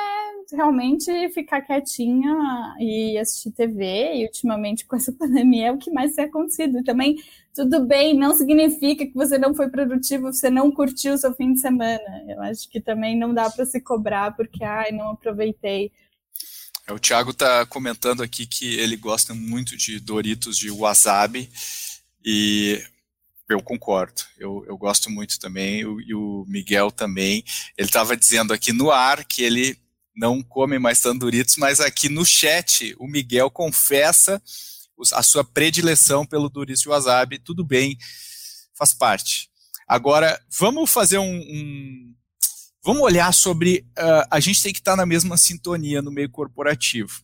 [0.52, 6.14] realmente ficar quietinha e assistir TV, e ultimamente com essa pandemia é o que mais
[6.14, 6.84] tem acontecido.
[6.84, 7.16] Também,
[7.58, 11.54] tudo bem, não significa que você não foi produtivo, você não curtiu o seu fim
[11.54, 12.24] de semana.
[12.28, 15.92] Eu acho que também não dá para se cobrar porque, ai, não aproveitei.
[16.88, 21.50] É, o Thiago está comentando aqui que ele gosta muito de Doritos de wasabi
[22.24, 22.80] e
[23.50, 27.44] eu concordo, eu, eu gosto muito também, e o Miguel também.
[27.76, 29.76] Ele estava dizendo aqui no ar que ele
[30.16, 34.40] não come mais tanduritos, mas aqui no chat o Miguel confessa
[35.14, 37.98] a sua predileção pelo de wasabi, tudo bem,
[38.74, 39.50] faz parte.
[39.88, 42.16] Agora, vamos fazer um, um
[42.84, 47.22] vamos olhar sobre uh, a gente tem que estar na mesma sintonia no meio corporativo.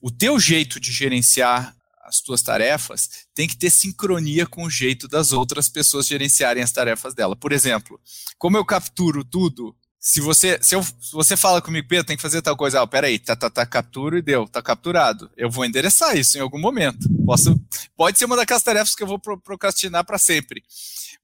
[0.00, 1.74] O teu jeito de gerenciar
[2.08, 6.72] as tuas tarefas tem que ter sincronia com o jeito das outras pessoas gerenciarem as
[6.72, 7.36] tarefas dela.
[7.36, 8.00] Por exemplo,
[8.38, 12.22] como eu capturo tudo, se você, se, eu, se você fala comigo, Pedro, tem que
[12.22, 15.30] fazer tal coisa, ah, peraí, tá, tá, tá, capturo e deu, tá capturado.
[15.36, 17.08] Eu vou endereçar isso em algum momento.
[17.26, 17.60] Posso,
[17.96, 20.62] pode ser uma daquelas tarefas que eu vou procrastinar para sempre.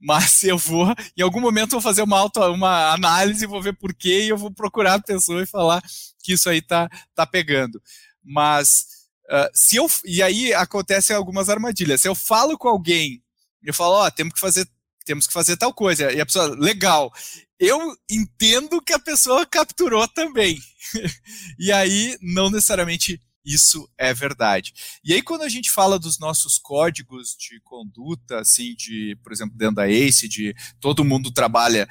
[0.01, 3.95] Mas eu vou, em algum momento, vou fazer uma, auto, uma análise, vou ver por
[3.95, 5.83] quê e eu vou procurar a pessoa e falar
[6.23, 7.81] que isso aí tá, tá pegando.
[8.23, 8.95] Mas
[9.25, 12.03] Uh, se eu, e aí acontecem algumas armadilhas.
[12.03, 13.23] Se eu falo com alguém,
[13.63, 14.69] eu falo, ó, oh, temos que fazer,
[15.05, 16.13] temos que fazer tal coisa.
[16.13, 17.13] E a pessoa, legal.
[17.59, 20.59] Eu entendo que a pessoa capturou também.
[21.59, 24.73] e aí, não necessariamente isso é verdade.
[25.05, 29.57] E aí, quando a gente fala dos nossos códigos de conduta, assim, de, por exemplo,
[29.57, 31.87] dentro da ACE, de todo mundo trabalha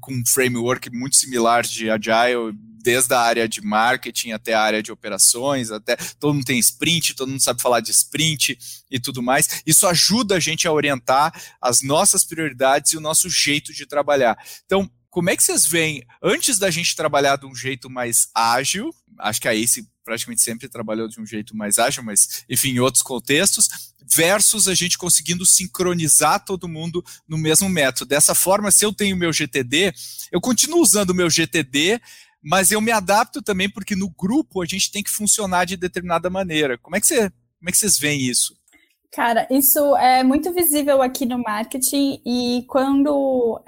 [0.00, 2.52] com um framework muito similar de Agile,
[2.82, 7.14] desde a área de marketing até a área de operações, até todo mundo tem sprint,
[7.14, 8.58] todo mundo sabe falar de sprint
[8.90, 9.62] e tudo mais.
[9.66, 14.36] Isso ajuda a gente a orientar as nossas prioridades e o nosso jeito de trabalhar.
[14.64, 18.94] Então, como é que vocês veem, antes da gente trabalhar de um jeito mais ágil,
[19.18, 22.78] acho que a ACE praticamente sempre trabalhou de um jeito mais ágil, mas enfim, em
[22.80, 23.68] outros contextos,
[24.12, 28.08] versus a gente conseguindo sincronizar todo mundo no mesmo método.
[28.08, 29.92] Dessa forma, se eu tenho meu GTD,
[30.32, 32.00] eu continuo usando o meu GTD,
[32.42, 36.30] mas eu me adapto também porque no grupo a gente tem que funcionar de determinada
[36.30, 36.78] maneira.
[36.78, 38.58] Como é que, você, como é que vocês veem isso?
[39.12, 43.60] Cara, isso é muito visível aqui no marketing e quando,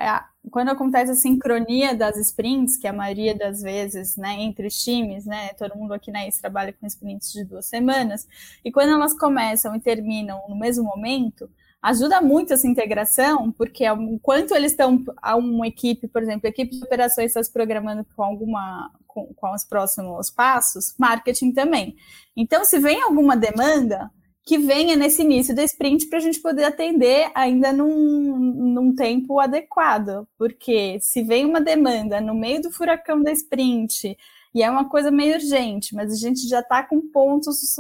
[0.51, 5.25] quando acontece a sincronia das sprints, que a maioria das vezes, né, entre os times,
[5.25, 8.27] né, todo mundo aqui na ICE trabalha com sprints de duas semanas,
[8.65, 11.49] e quando elas começam e terminam no mesmo momento,
[11.81, 16.77] ajuda muito essa integração, porque enquanto eles estão a uma equipe, por exemplo, a equipe
[16.77, 21.97] de operações está se programando com alguma com, com os próximos passos, marketing também.
[22.37, 24.11] Então, se vem alguma demanda,
[24.45, 29.39] que venha nesse início da sprint para a gente poder atender ainda num, num tempo
[29.39, 30.27] adequado.
[30.37, 34.17] Porque se vem uma demanda no meio do furacão da sprint
[34.55, 37.77] e é uma coisa meio urgente, mas a gente já está com pontos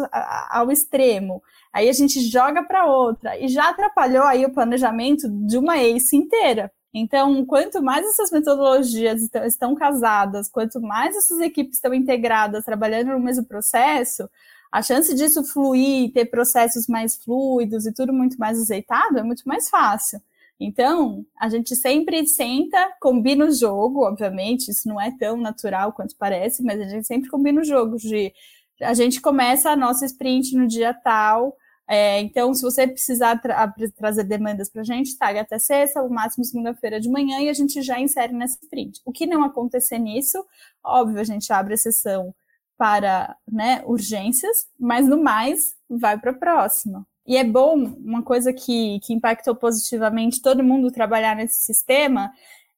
[0.48, 1.42] ao extremo,
[1.72, 6.16] aí a gente joga para outra e já atrapalhou aí o planejamento de uma ACE
[6.16, 6.72] inteira.
[6.94, 13.12] Então, quanto mais essas metodologias estão, estão casadas, quanto mais essas equipes estão integradas, trabalhando
[13.12, 14.28] no mesmo processo,
[14.72, 19.42] a chance disso fluir, ter processos mais fluidos e tudo muito mais azeitado é muito
[19.44, 20.18] mais fácil.
[20.58, 26.16] Então, a gente sempre senta, combina o jogo, obviamente, isso não é tão natural quanto
[26.16, 28.32] parece, mas a gente sempre combina o jogo de
[28.80, 31.56] a gente começa a nossa sprint no dia tal.
[31.86, 36.08] É, então, se você precisar tra trazer demandas para a gente, traga até sexta, o
[36.08, 39.00] máximo segunda-feira de manhã, e a gente já insere nessa sprint.
[39.04, 40.42] O que não acontecer nisso,
[40.82, 42.34] óbvio, a gente abre a sessão
[42.76, 47.06] para né, urgências, mas no mais vai para a próxima.
[47.26, 52.32] E é bom, uma coisa que, que impactou positivamente todo mundo trabalhar nesse sistema,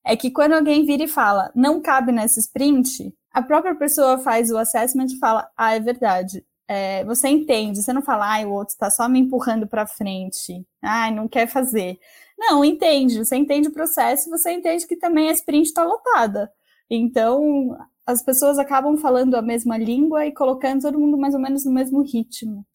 [0.05, 4.51] é que quando alguém vira e fala, não cabe nessa sprint, a própria pessoa faz
[4.51, 6.45] o assessment e fala, ah, é verdade.
[6.69, 10.65] É, você entende, você não fala, ah, o outro está só me empurrando para frente,
[10.83, 11.99] ah, não quer fazer.
[12.39, 16.53] Não, entende, você entende o processo, você entende que também a sprint está lotada.
[16.91, 17.77] Então,
[18.07, 21.73] as pessoas acabam falando a mesma língua e colocando todo mundo mais ou menos no
[21.73, 22.67] mesmo ritmo.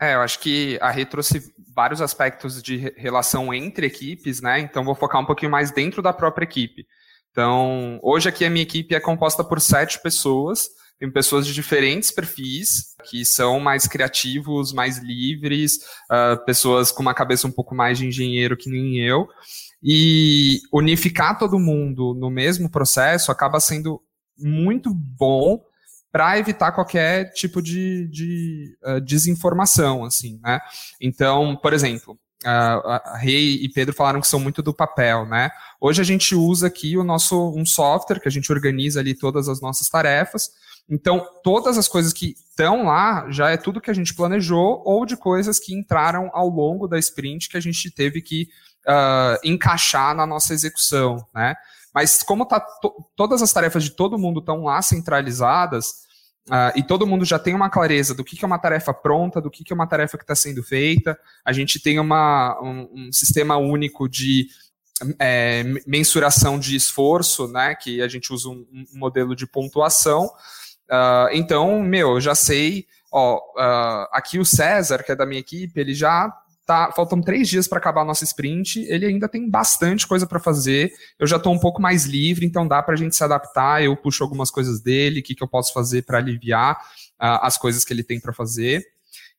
[0.00, 4.60] É, eu acho que a Rê trouxe vários aspectos de relação entre equipes, né?
[4.60, 6.86] Então vou focar um pouquinho mais dentro da própria equipe.
[7.30, 10.68] Então, hoje aqui a minha equipe é composta por sete pessoas,
[10.98, 15.76] tem pessoas de diferentes perfis, que são mais criativos, mais livres,
[16.10, 19.28] uh, pessoas com uma cabeça um pouco mais de engenheiro que nem eu.
[19.82, 24.00] E unificar todo mundo no mesmo processo acaba sendo
[24.38, 25.60] muito bom
[26.12, 30.60] para evitar qualquer tipo de, de uh, desinformação, assim, né?
[31.00, 35.50] Então, por exemplo, uh, a Rei e Pedro falaram que são muito do papel, né?
[35.80, 39.48] Hoje a gente usa aqui o nosso um software que a gente organiza ali todas
[39.48, 40.48] as nossas tarefas.
[40.88, 45.04] Então, todas as coisas que estão lá já é tudo que a gente planejou ou
[45.04, 48.48] de coisas que entraram ao longo da sprint que a gente teve que
[48.88, 51.54] uh, encaixar na nossa execução, né?
[51.94, 55.86] Mas como tá to todas as tarefas de todo mundo estão lá centralizadas,
[56.48, 59.40] uh, e todo mundo já tem uma clareza do que, que é uma tarefa pronta,
[59.40, 63.08] do que, que é uma tarefa que está sendo feita, a gente tem uma, um,
[63.08, 64.48] um sistema único de
[65.18, 67.74] é, mensuração de esforço, né?
[67.74, 70.26] Que a gente usa um, um modelo de pontuação.
[70.88, 75.40] Uh, então, meu, eu já sei, ó, uh, aqui o César, que é da minha
[75.40, 76.32] equipe, ele já
[76.66, 80.40] tá, faltam três dias para acabar a nossa sprint, ele ainda tem bastante coisa para
[80.40, 80.92] fazer.
[81.18, 83.82] Eu já estou um pouco mais livre, então dá para a gente se adaptar.
[83.82, 87.56] Eu puxo algumas coisas dele, o que, que eu posso fazer para aliviar uh, as
[87.56, 88.84] coisas que ele tem para fazer.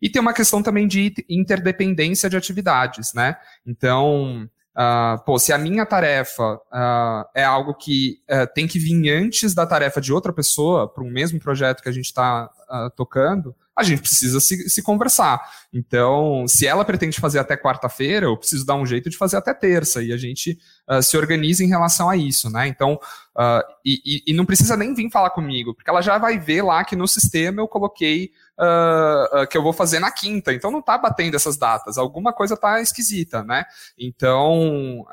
[0.01, 3.35] E tem uma questão também de interdependência de atividades, né?
[3.65, 4.47] Então,
[4.77, 9.53] uh, pô, se a minha tarefa uh, é algo que uh, tem que vir antes
[9.53, 12.49] da tarefa de outra pessoa, para um mesmo projeto que a gente está
[12.95, 15.39] tocando, a gente precisa se, se, conversar.
[15.71, 19.53] Então, se ela pretende fazer até quarta-feira, eu preciso dar um jeito de fazer até
[19.53, 20.57] terça, e a gente
[20.89, 22.67] uh, se organiza em relação a isso, né?
[22.67, 26.63] Então, uh, e, e, não precisa nem vir falar comigo, porque ela já vai ver
[26.63, 30.79] lá que no sistema eu coloquei uh, que eu vou fazer na quinta, então não
[30.79, 33.63] está batendo essas datas, alguma coisa está esquisita, né?
[33.95, 35.05] Então,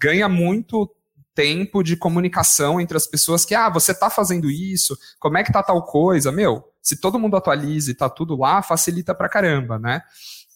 [0.00, 0.90] ganha muito
[1.32, 5.52] tempo de comunicação entre as pessoas que, ah, você está fazendo isso, como é que
[5.52, 9.78] tá tal coisa, meu, se todo mundo atualiza e tá tudo lá, facilita pra caramba,
[9.78, 10.02] né?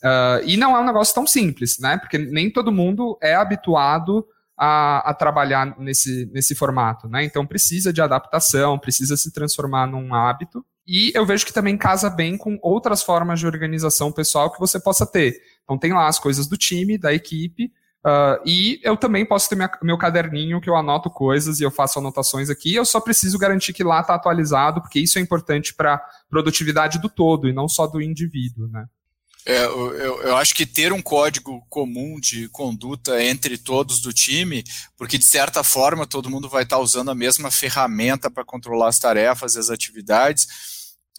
[0.03, 1.97] Uh, e não é um negócio tão simples, né?
[1.97, 7.25] Porque nem todo mundo é habituado a, a, trabalhar nesse, nesse formato, né?
[7.25, 10.65] Então precisa de adaptação, precisa se transformar num hábito.
[10.87, 14.79] E eu vejo que também casa bem com outras formas de organização pessoal que você
[14.79, 15.41] possa ter.
[15.63, 17.73] Então tem lá as coisas do time, da equipe,
[18.07, 21.71] Uh, e eu também posso ter minha, meu caderninho que eu anoto coisas e eu
[21.71, 22.75] faço anotações aqui.
[22.75, 25.99] Eu só preciso garantir que lá está atualizado, porque isso é importante para
[26.29, 28.87] produtividade do todo e não só do indivíduo, né?
[29.47, 34.65] É, eu, eu, acho que ter um código comum de conduta entre todos do time,
[34.97, 38.89] porque de certa forma todo mundo vai estar tá usando a mesma ferramenta para controlar
[38.89, 40.49] as tarefas e as atividades,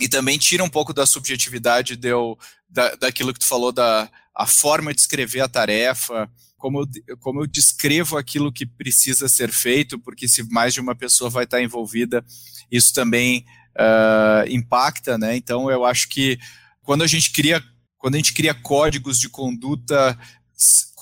[0.02, 2.36] e também tira um pouco da subjetividade de eu,
[2.68, 6.30] da, daquilo que tu falou, da a forma de escrever a tarefa,
[6.66, 10.96] como eu, como eu descrevo aquilo que precisa ser feito, porque se mais de uma
[10.96, 12.26] pessoa vai estar envolvida,
[12.72, 13.46] isso também
[13.78, 15.36] uh, impacta, né?
[15.36, 16.40] Então eu acho que
[16.82, 17.64] quando a gente cria,
[18.00, 20.18] quando a gente cria códigos de conduta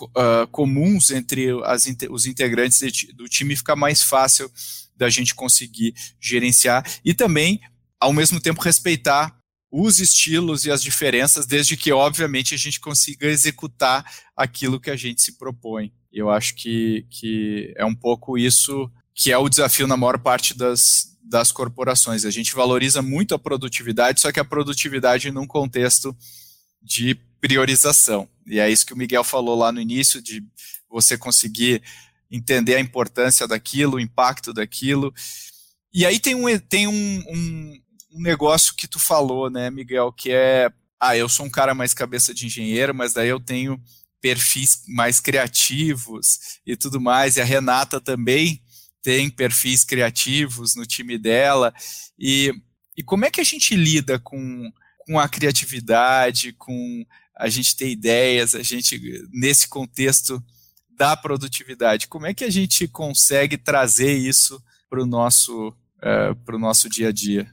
[0.01, 2.81] uh, comuns entre as, os integrantes
[3.15, 4.51] do time, fica mais fácil
[4.97, 7.61] da gente conseguir gerenciar e também,
[8.01, 9.33] ao mesmo tempo, respeitar
[9.75, 14.05] os estilos e as diferenças, desde que, obviamente, a gente consiga executar
[14.37, 15.91] aquilo que a gente se propõe.
[16.11, 20.55] Eu acho que, que é um pouco isso que é o desafio na maior parte
[20.55, 22.23] das, das corporações.
[22.23, 26.15] A gente valoriza muito a produtividade, só que a produtividade num contexto
[26.79, 28.29] de priorização.
[28.45, 30.43] E é isso que o Miguel falou lá no início, de
[30.87, 31.81] você conseguir
[32.29, 35.11] entender a importância daquilo, o impacto daquilo.
[35.91, 37.81] E aí tem um, tem um, um,
[38.13, 41.93] um negócio que tu falou, né, Miguel, que é, ah, eu sou um cara mais
[41.93, 43.81] cabeça de engenheiro, mas daí eu tenho
[44.21, 48.61] perfis mais criativos e tudo mais, e a Renata também
[49.01, 51.73] tem perfis criativos no time dela,
[52.17, 52.53] e,
[52.95, 57.05] e como é que a gente lida com, com a criatividade, com
[57.35, 60.41] a gente ter ideias, a gente, nesse contexto
[60.89, 66.87] da produtividade, como é que a gente consegue trazer isso para o nosso, uh, nosso
[66.87, 67.51] dia a dia?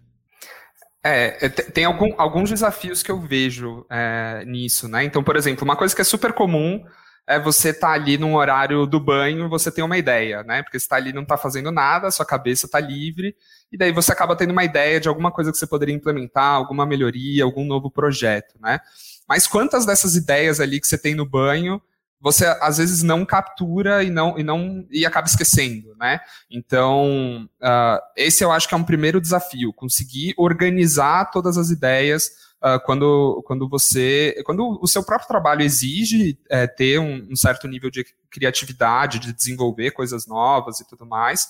[1.02, 5.04] É, é tem algum, alguns desafios que eu vejo é, nisso, né?
[5.04, 6.84] Então, por exemplo, uma coisa que é super comum
[7.26, 10.62] é você estar tá ali num horário do banho e você tem uma ideia, né?
[10.62, 13.36] Porque você está ali não está fazendo nada, sua cabeça está livre,
[13.70, 16.84] e daí você acaba tendo uma ideia de alguma coisa que você poderia implementar, alguma
[16.84, 18.80] melhoria, algum novo projeto, né?
[19.28, 21.80] Mas quantas dessas ideias ali que você tem no banho
[22.20, 26.20] você às vezes não captura e não e não e acaba esquecendo, né?
[26.50, 32.30] Então uh, esse eu acho que é um primeiro desafio, conseguir organizar todas as ideias
[32.62, 37.66] uh, quando quando você quando o seu próprio trabalho exige é, ter um, um, certo
[37.66, 41.48] nível de criatividade, de desenvolver coisas novas e tudo mais,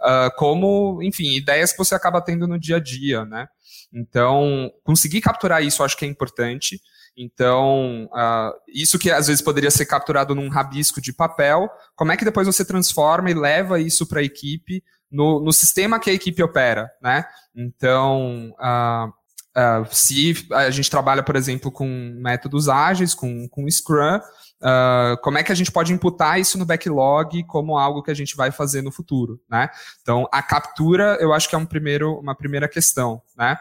[0.00, 3.48] uh, como enfim ideias que você acaba tendo no dia a dia, né?
[3.92, 6.80] Então conseguir capturar isso eu acho que é importante.
[7.18, 12.16] Então, uh, isso que às vezes poderia ser capturado num rabisco de papel, como é
[12.16, 16.12] que depois você transforma e leva isso para a equipe no, no, sistema que a
[16.12, 17.24] equipe opera, né?
[17.56, 21.88] Então, uh, uh, se a gente trabalha, por exemplo, com
[22.20, 24.20] métodos ágeis, com, com Scrum,
[25.22, 28.36] como é que a gente pode imputar isso no backlog como algo que a gente
[28.36, 29.70] vai fazer no futuro, né?
[30.02, 33.56] Então, a captura, eu acho que é um primeiro, uma primeira questão, né?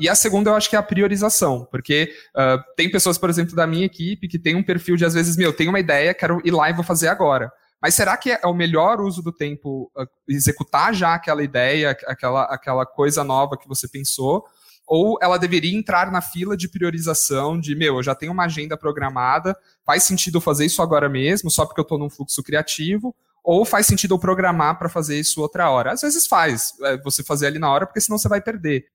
[0.00, 3.54] E a segunda eu acho que é a priorização, porque uh, tem pessoas, por exemplo,
[3.54, 6.40] da minha equipe que tem um perfil de, às vezes, meu, tenho uma ideia, quero
[6.42, 7.52] ir lá e vou fazer agora.
[7.82, 12.44] Mas será que é o melhor uso do tempo uh, executar já aquela ideia, aquela,
[12.44, 14.42] aquela coisa nova que você pensou?
[14.86, 18.78] Ou ela deveria entrar na fila de priorização de, meu, eu já tenho uma agenda
[18.78, 23.64] programada, faz sentido fazer isso agora mesmo, só porque eu estou num fluxo criativo, ou
[23.66, 25.92] faz sentido eu programar para fazer isso outra hora?
[25.92, 28.86] Às vezes faz, é, você fazer ali na hora, porque senão você vai perder.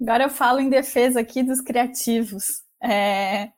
[0.00, 2.62] Agora eu falo em defesa aqui dos criativos.
[2.82, 3.50] É,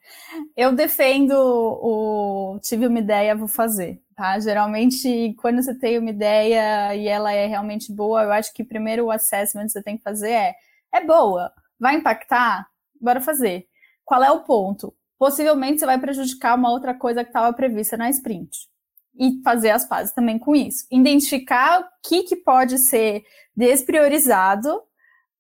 [0.57, 4.03] eu defendo o tive uma ideia, vou fazer.
[4.16, 4.38] Tá?
[4.40, 9.07] Geralmente, quando você tem uma ideia e ela é realmente boa, eu acho que primeiro
[9.07, 10.55] o assessment que você tem que fazer é:
[10.93, 12.66] é boa, vai impactar?
[13.01, 13.66] Bora fazer.
[14.05, 14.95] Qual é o ponto?
[15.18, 18.68] Possivelmente você vai prejudicar uma outra coisa que estava prevista na sprint.
[19.14, 20.86] E fazer as pazes também com isso.
[20.90, 23.22] Identificar o que, que pode ser
[23.55, 24.82] despriorizado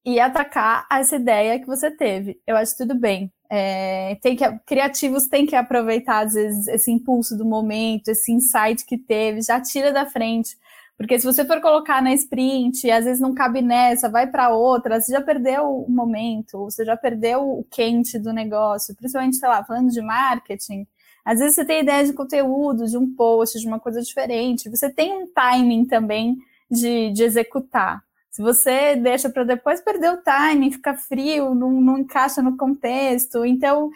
[0.04, 2.40] e atacar essa ideia que você teve.
[2.46, 3.32] Eu acho tudo bem.
[3.48, 8.84] É, tem que, criativos têm que aproveitar, às vezes, esse impulso do momento, esse insight
[8.86, 10.56] que teve, já tira da frente.
[10.96, 15.00] Porque se você for colocar na sprint, às vezes não cabe nessa, vai para outra,
[15.00, 19.64] você já perdeu o momento, você já perdeu o quente do negócio, principalmente, sei lá,
[19.64, 20.86] falando de marketing.
[21.24, 24.70] Às vezes você tem ideia de conteúdo, de um post, de uma coisa diferente.
[24.70, 26.36] Você tem um timing também
[26.70, 28.02] de, de executar.
[28.32, 33.44] Se você deixa para depois perder o time, fica frio, não, não encaixa no contexto.
[33.44, 33.90] Então,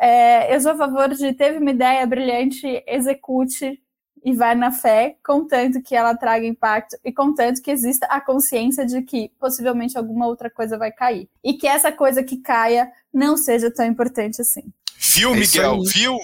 [0.00, 3.82] é, eu sou a favor de teve uma ideia brilhante, execute
[4.24, 8.86] e vai na fé, contanto que ela traga impacto e contanto que exista a consciência
[8.86, 11.28] de que possivelmente alguma outra coisa vai cair.
[11.42, 14.62] E que essa coisa que caia não seja tão importante assim.
[14.96, 15.80] Viu, é Miguel?
[15.82, 16.16] Viu?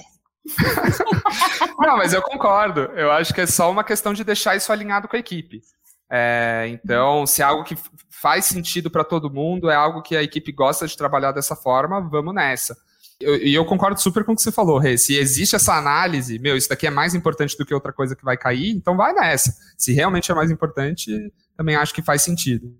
[1.79, 2.81] não, mas eu concordo.
[2.95, 5.61] Eu acho que é só uma questão de deixar isso alinhado com a equipe.
[6.09, 7.75] É, então, se é algo que
[8.09, 12.01] faz sentido para todo mundo, é algo que a equipe gosta de trabalhar dessa forma,
[12.01, 12.77] vamos nessa.
[13.19, 14.97] E eu, eu, concordo super com o que você falou, Rê.
[14.97, 18.23] Se existe essa análise, meu, isso daqui é mais importante do que outra coisa que
[18.23, 19.55] vai cair, então vai nessa.
[19.77, 21.11] Se realmente é mais importante,
[21.55, 22.75] também acho que faz sentido.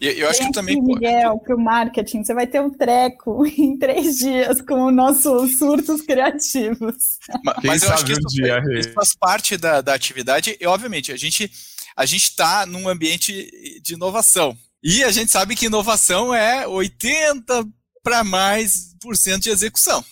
[0.00, 0.80] E eu acho que também.
[0.80, 5.58] Miguel, para o marketing, você vai ter um treco em três dias com os nossos
[5.58, 7.18] surtos criativos.
[7.44, 11.12] Mas, mas eu acho que isso, dia, isso faz parte da, da atividade, e obviamente,
[11.12, 11.50] a gente
[11.96, 14.56] a gente está num ambiente de inovação.
[14.82, 17.66] E a gente sabe que inovação é 80
[18.02, 20.04] para mais por cento de execução.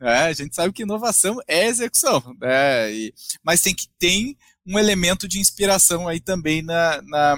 [0.00, 2.92] É, a gente sabe que inovação é execução, né?
[2.92, 4.36] E, mas tem que ter
[4.66, 7.36] um elemento de inspiração aí também na, na,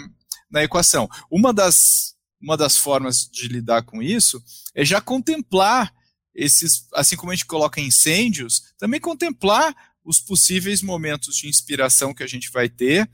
[0.51, 1.09] na equação.
[1.31, 4.43] Uma das, uma das formas de lidar com isso
[4.75, 5.95] é já contemplar
[6.35, 9.75] esses, assim como a gente coloca incêndios, também contemplar
[10.05, 13.09] os possíveis momentos de inspiração que a gente vai ter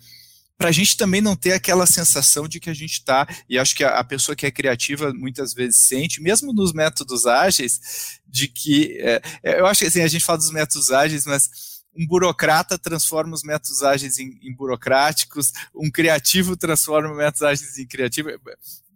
[0.58, 3.74] para a gente também não ter aquela sensação de que a gente está, e acho
[3.74, 8.48] que a, a, pessoa que é criativa muitas vezes sente, mesmo nos métodos ágeis, de
[8.48, 11.50] que, é, é, eu acho que assim, a gente fala dos métodos ágeis, mas
[11.94, 17.78] um burocrata transforma os métodos ágeis em, em burocráticos, um criativo transforma os métodos ágeis
[17.78, 18.30] em criativo,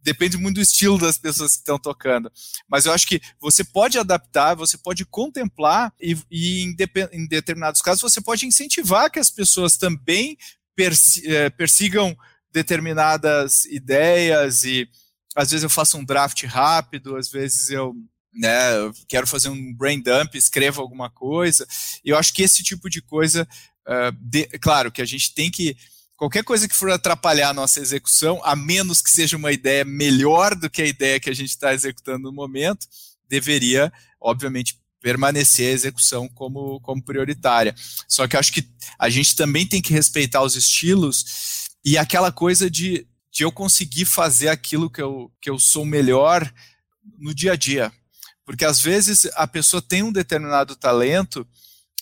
[0.03, 2.31] depende muito do estilo das pessoas que estão tocando.
[2.69, 6.77] Mas eu acho que você pode adaptar, você pode contemplar e, e em,
[7.13, 10.37] em, determinados casos você pode incentivar que as pessoas também
[10.83, 12.17] eh, persigam
[12.53, 14.89] determinadas ideias e
[15.37, 17.95] às vezes eu faço um draft rápido, às vezes eu
[18.33, 21.67] né, eu quero fazer um brain dump, escrevo alguma coisa.
[22.05, 23.47] Eu acho que esse tipo de coisa,
[23.87, 25.77] uh, de, claro que a gente tem que
[26.17, 30.55] qualquer coisa que for atrapalhar a nossa execução, a menos que seja uma ideia melhor
[30.55, 32.87] do que a ideia que a gente está executando no momento,
[33.27, 37.75] deveria, obviamente, permanecer a execução como, como prioritária.
[38.07, 42.71] Só que acho que a gente também tem que respeitar os estilos e aquela coisa
[42.71, 46.53] de, de eu conseguir fazer aquilo que eu, que eu sou melhor
[47.19, 47.93] no dia a dia.
[48.45, 51.47] Porque às vezes a pessoa tem um determinado talento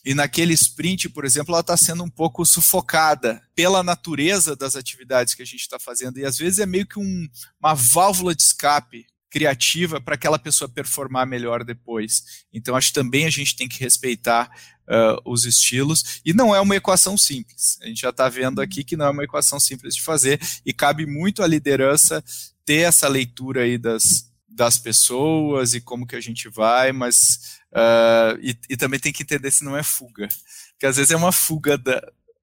[0.05, 5.35] e naquele sprint, por exemplo, ela está sendo um pouco sufocada pela natureza das atividades
[5.35, 6.19] que a gente está fazendo.
[6.19, 7.29] E às vezes é meio que um,
[7.61, 12.45] uma válvula de escape criativa para aquela pessoa performar melhor depois.
[12.53, 14.51] Então, acho que também a gente tem que respeitar
[14.89, 16.21] uh, os estilos.
[16.25, 17.79] E não é uma equação simples.
[17.83, 20.73] A gente já está vendo aqui que não é uma equação simples de fazer e
[20.73, 22.25] cabe muito à liderança
[22.65, 28.39] ter essa leitura aí das, das pessoas e como que a gente vai, mas uh,
[28.43, 30.29] e, e, também tem que entender se não é fuga,
[30.73, 32.03] porque às vezes é uma fuga da,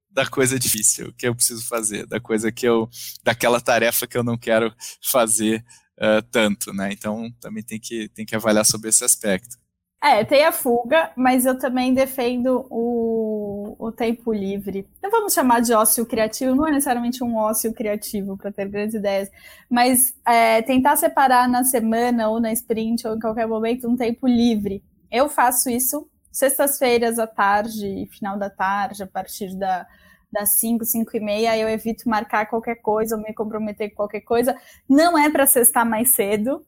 [0.09, 2.89] da coisa difícil que eu preciso fazer, da coisa que eu,
[3.23, 5.63] daquela tarefa que eu não quero fazer
[5.99, 6.91] uh, tanto, né?
[6.91, 9.57] Então também tem que, tem que avaliar sobre esse aspecto.
[10.03, 14.87] É, tem a fuga, mas eu também defendo o, o tempo livre.
[15.01, 18.93] Não vamos chamar de ócio criativo, não é necessariamente um ócio criativo para ter grandes
[18.93, 19.29] ideias,
[19.67, 24.27] mas é, tentar separar na semana ou na sprint ou em qualquer momento um tempo
[24.27, 24.83] livre.
[25.11, 29.87] Eu faço isso sextas-feiras à tarde, final da tarde, a partir da,
[30.35, 34.21] das 5, 5 e meia, eu evito marcar qualquer coisa ou me comprometer com qualquer
[34.21, 34.55] coisa.
[34.87, 36.63] Não é para cestar mais cedo,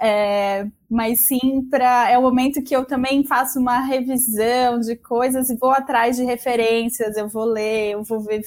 [0.00, 2.10] é, mas sim para.
[2.10, 6.24] É o momento que eu também faço uma revisão de coisas e vou atrás de
[6.24, 8.42] referências, eu vou ler, eu vou ver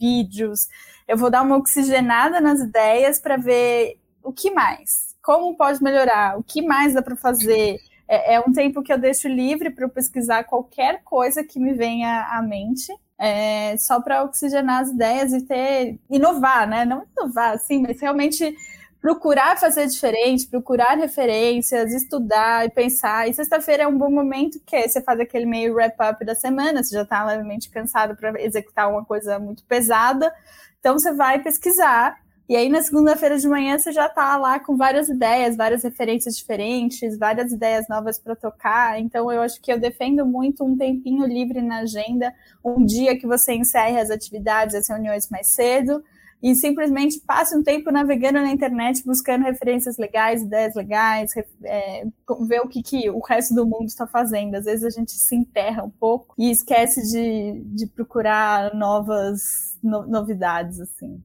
[0.00, 0.68] vídeos,
[1.08, 6.38] eu vou dar uma oxigenada nas ideias para ver o que mais, como pode melhorar,
[6.38, 9.88] o que mais dá para fazer é, é um tempo que eu deixo livre para
[9.88, 12.92] pesquisar qualquer coisa que me venha à mente.
[13.18, 16.84] É, só para oxigenar as ideias e ter inovar, né?
[16.84, 18.56] Não inovar assim, mas realmente
[19.04, 23.28] procurar fazer diferente, procurar referências, estudar e pensar.
[23.28, 26.94] E sexta-feira é um bom momento que você faz aquele meio wrap-up da semana, você
[26.94, 30.34] já está levemente cansado para executar uma coisa muito pesada.
[30.80, 32.18] Então você vai pesquisar.
[32.46, 36.36] E aí na segunda-feira de manhã você já está lá com várias ideias, várias referências
[36.36, 39.00] diferentes, várias ideias novas para tocar.
[39.00, 43.26] Então eu acho que eu defendo muito um tempinho livre na agenda, um dia que
[43.26, 46.02] você encerre as atividades, as reuniões mais cedo
[46.44, 51.32] e simplesmente passe um tempo navegando na internet, buscando referências legais, ideias legais,
[51.64, 52.04] é,
[52.46, 54.54] ver o que, que o resto do mundo está fazendo.
[54.54, 59.40] Às vezes a gente se enterra um pouco e esquece de, de procurar novas
[59.82, 61.24] no, novidades, assim.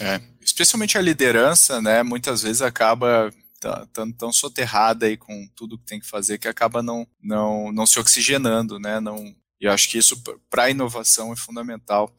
[0.00, 3.30] É, especialmente a liderança, né, muitas vezes acaba
[3.92, 7.86] tão, tão, soterrada aí com tudo que tem que fazer que acaba não, não, não
[7.86, 12.14] se oxigenando, né, não, e acho que isso para a inovação é fundamental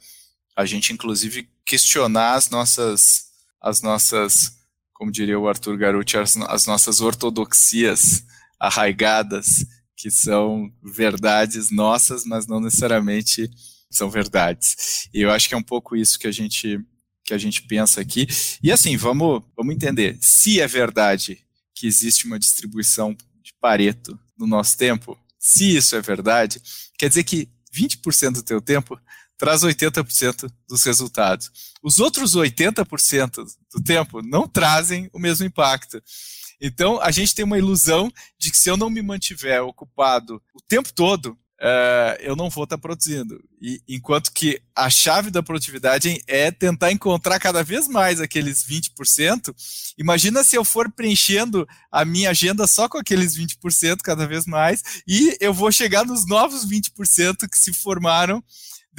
[0.59, 3.27] a gente inclusive questionar as nossas,
[3.61, 4.57] as nossas,
[4.93, 8.25] como diria o Arthur Garuti, as, as nossas ortodoxias
[8.59, 9.65] arraigadas,
[9.95, 13.49] que são verdades nossas, mas não necessariamente
[13.89, 15.07] são verdades.
[15.13, 16.77] E eu acho que é um pouco isso que a gente
[17.29, 18.27] que a gente pensa aqui.
[18.61, 20.17] E assim, vamos, vamos entender.
[20.19, 21.39] Se é verdade
[21.75, 26.59] que existe uma distribuição de Pareto no nosso tempo, se isso é verdade,
[26.97, 28.99] quer dizer que 20% do teu tempo
[29.37, 31.51] traz 80% dos resultados.
[31.83, 36.01] Os outros 80% do tempo não trazem o mesmo impacto.
[36.59, 40.61] Então, a gente tem uma ilusão de que se eu não me mantiver ocupado o
[40.67, 43.41] tempo todo, uh, eu não vou estar tá produzindo.
[43.61, 49.53] E, enquanto que a chave da produtividade é tentar encontrar cada vez mais aqueles 20%.
[49.97, 54.83] Imagina se eu for preenchendo a minha agenda só com aqueles 20% cada vez mais,
[55.07, 58.43] e eu vou chegar nos novos 20% que se formaram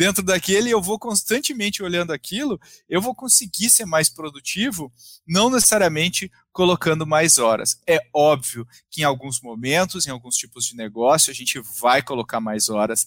[0.01, 4.91] dentro daquele, eu vou constantemente olhando aquilo, eu vou conseguir ser mais produtivo,
[5.29, 7.79] não necessariamente colocando mais horas.
[7.87, 12.41] É óbvio que em alguns momentos, em alguns tipos de negócio, a gente vai colocar
[12.41, 13.07] mais horas,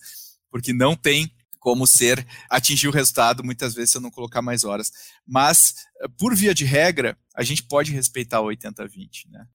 [0.52, 4.64] porque não tem como ser atingir o resultado muitas vezes se eu não colocar mais
[4.64, 4.92] horas.
[5.26, 5.74] Mas,
[6.16, 9.48] por via de regra, a gente pode respeitar o 80-20, né?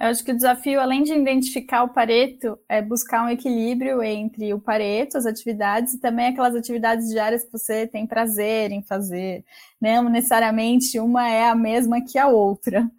[0.00, 4.54] Eu acho que o desafio, além de identificar o Pareto, é buscar um equilíbrio entre
[4.54, 9.44] o Pareto, as atividades, e também aquelas atividades diárias que você tem prazer em fazer.
[9.78, 12.90] Não necessariamente uma é a mesma que a outra,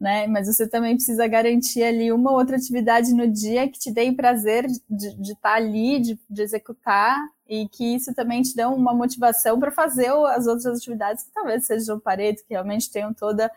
[0.00, 0.26] né?
[0.28, 4.66] Mas você também precisa garantir ali uma outra atividade no dia que te dê prazer
[4.88, 9.70] de, estar ali, de, de executar, e que isso também te dê uma motivação para
[9.70, 13.52] fazer as outras atividades que talvez sejam o Pareto, que realmente tenham toda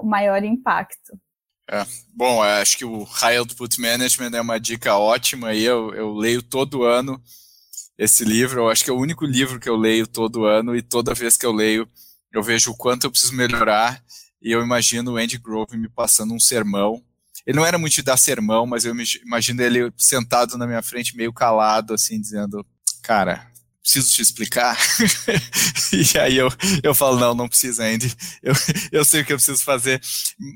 [0.00, 1.18] o maior impacto.
[1.70, 1.86] É.
[2.14, 6.42] Bom, acho que o High Output Management é uma dica ótima e eu, eu leio
[6.42, 7.22] todo ano
[7.96, 8.62] esse livro.
[8.62, 11.36] Eu acho que é o único livro que eu leio todo ano e toda vez
[11.36, 11.88] que eu leio
[12.32, 14.02] eu vejo o quanto eu preciso melhorar
[14.40, 17.02] e eu imagino o Andy Grove me passando um sermão.
[17.46, 18.94] Ele não era muito de dar sermão, mas eu
[19.24, 22.64] imagino ele sentado na minha frente meio calado, assim, dizendo,
[23.02, 23.51] cara,
[23.82, 24.78] preciso te explicar?
[25.92, 26.48] e aí eu,
[26.82, 28.54] eu falo, não, não precisa, Andy, eu,
[28.92, 30.00] eu sei o que eu preciso fazer,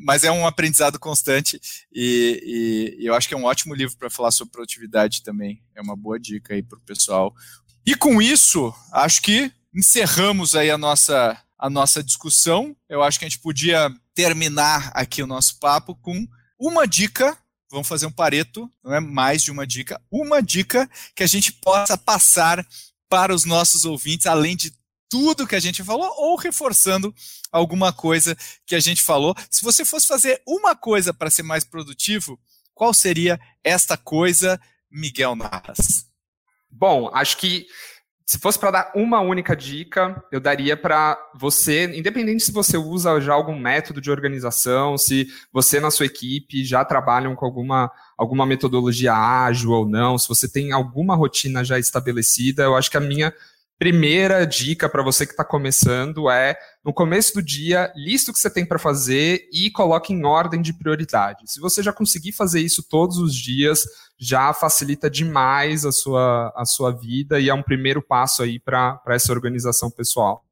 [0.04, 1.60] mas é um aprendizado constante
[1.92, 5.82] e, e eu acho que é um ótimo livro para falar sobre produtividade também, é
[5.82, 7.34] uma boa dica aí para o pessoal.
[7.84, 13.24] E com isso, acho que encerramos aí a nossa, a nossa discussão, eu acho que
[13.24, 16.26] a gente podia terminar aqui o nosso papo com
[16.58, 17.36] uma dica.
[17.70, 19.00] Vamos fazer um pareto, não é?
[19.00, 22.66] Mais de uma dica, uma dica que a gente possa passar
[23.08, 24.72] para os nossos ouvintes, além de
[25.08, 27.14] tudo que a gente falou, ou reforçando
[27.52, 28.36] alguma coisa
[28.66, 29.34] que a gente falou.
[29.50, 32.38] Se você fosse fazer uma coisa para ser mais produtivo,
[32.74, 36.06] qual seria esta coisa, Miguel Narras?
[36.70, 37.66] Bom, acho que
[38.26, 43.20] se fosse para dar uma única dica, eu daria para você, independente se você usa
[43.20, 47.88] já algum método de organização, se você na sua equipe já trabalham com alguma,
[48.18, 52.96] alguma metodologia ágil ou não, se você tem alguma rotina já estabelecida, eu acho que
[52.96, 53.32] a minha
[53.78, 58.40] primeira dica para você que está começando é, no começo do dia, lista o que
[58.40, 61.44] você tem para fazer e coloque em ordem de prioridade.
[61.46, 63.84] Se você já conseguir fazer isso todos os dias,
[64.18, 69.00] já facilita demais a sua, a sua vida e é um primeiro passo aí para
[69.08, 70.44] essa organização pessoal.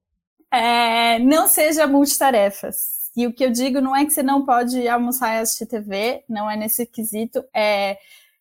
[0.52, 2.94] É, não seja multitarefas.
[3.16, 6.24] E o que eu digo não é que você não pode almoçar e assistir TV,
[6.28, 7.96] não é nesse quesito, é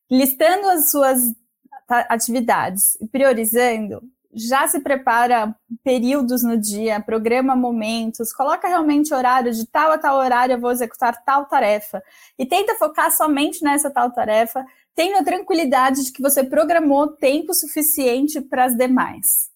[0.10, 1.20] listando as suas
[2.10, 4.02] atividades e priorizando,
[4.36, 10.18] já se prepara períodos no dia, programa momentos, coloca realmente horário de tal a tal
[10.18, 12.02] horário eu vou executar tal tarefa
[12.38, 14.66] e tenta focar somente nessa tal tarefa,
[14.96, 19.50] tenha a tranquilidade de que você programou tempo suficiente para as demais.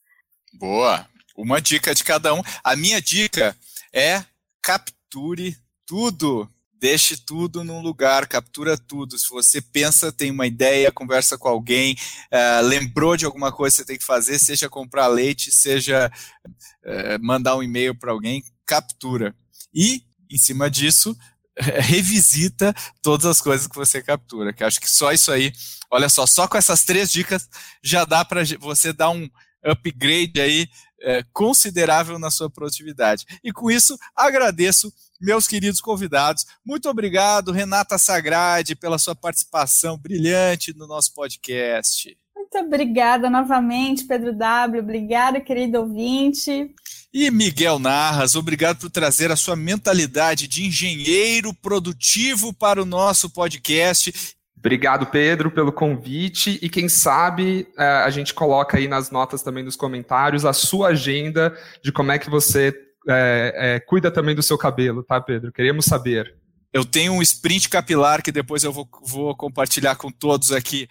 [0.53, 1.07] Boa.
[1.35, 2.41] Uma dica de cada um.
[2.63, 3.55] A minha dica
[3.93, 4.23] é
[4.61, 5.55] capture
[5.85, 6.49] tudo
[6.79, 9.17] deixe tudo num lugar, captura tudo.
[9.17, 11.95] Se você pensa, tem uma ideia, conversa com alguém,
[12.31, 16.11] uh, lembrou de alguma coisa que você tem que fazer, seja comprar leite, seja
[16.47, 19.35] uh, mandar um e-mail para alguém, captura.
[19.73, 21.17] E, em cima disso,
[21.57, 25.51] revisita todas as coisas que você captura, que acho que só isso aí,
[25.91, 27.49] olha só, só com essas três dicas
[27.83, 29.29] já dá para você dar um
[29.63, 30.69] upgrade aí
[31.01, 33.25] é, considerável na sua produtividade.
[33.43, 36.45] E com isso, agradeço meus queridos convidados.
[36.65, 42.17] Muito obrigado, Renata Sagrade, pela sua participação brilhante no nosso podcast.
[42.35, 44.81] Muito obrigada novamente, Pedro W.
[44.81, 46.73] Obrigada, querido ouvinte.
[47.13, 53.29] E Miguel Narras, obrigado por trazer a sua mentalidade de engenheiro produtivo para o nosso
[53.29, 54.36] podcast.
[54.67, 56.59] Obrigado, Pedro, pelo convite.
[56.61, 60.89] E quem sabe é, a gente coloca aí nas notas também nos comentários a sua
[60.89, 62.77] agenda de como é que você
[63.07, 65.53] é, é, cuida também do seu cabelo, tá, Pedro?
[65.53, 66.35] Queremos saber.
[66.73, 70.89] Eu tenho um sprint capilar que depois eu vou, vou compartilhar com todos aqui.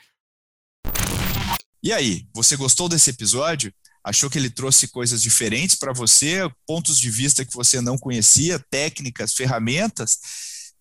[1.83, 3.71] E aí, você gostou desse episódio?
[4.03, 8.59] Achou que ele trouxe coisas diferentes para você, pontos de vista que você não conhecia,
[8.71, 10.19] técnicas, ferramentas?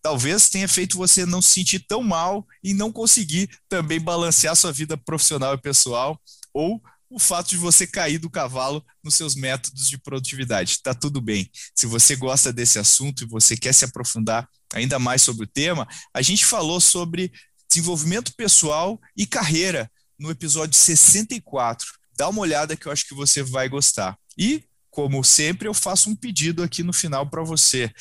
[0.06, 4.72] Talvez tenha feito você não se sentir tão mal e não conseguir também balancear sua
[4.72, 6.22] vida profissional e pessoal,
[6.54, 6.80] ou
[7.10, 10.74] o fato de você cair do cavalo nos seus métodos de produtividade.
[10.74, 11.50] Está tudo bem.
[11.74, 15.88] Se você gosta desse assunto e você quer se aprofundar ainda mais sobre o tema,
[16.14, 17.34] a gente falou sobre
[17.68, 21.84] desenvolvimento pessoal e carreira no episódio 64.
[22.16, 24.16] Dá uma olhada que eu acho que você vai gostar.
[24.38, 27.92] E, como sempre, eu faço um pedido aqui no final para você.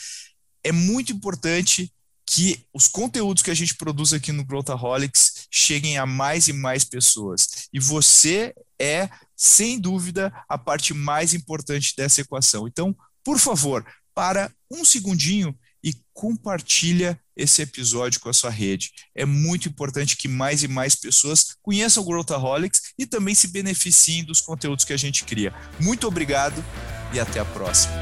[0.63, 1.94] É muito importante
[2.27, 6.85] que os conteúdos que a gente produz aqui no Growthaholics cheguem a mais e mais
[6.85, 7.69] pessoas.
[7.73, 12.67] E você é, sem dúvida, a parte mais importante dessa equação.
[12.67, 13.85] Então, por favor,
[14.15, 18.91] para um segundinho e compartilha esse episódio com a sua rede.
[19.15, 24.25] É muito importante que mais e mais pessoas conheçam o Growthaholics e também se beneficiem
[24.25, 25.53] dos conteúdos que a gente cria.
[25.79, 26.65] Muito obrigado
[27.13, 27.95] e até a próxima.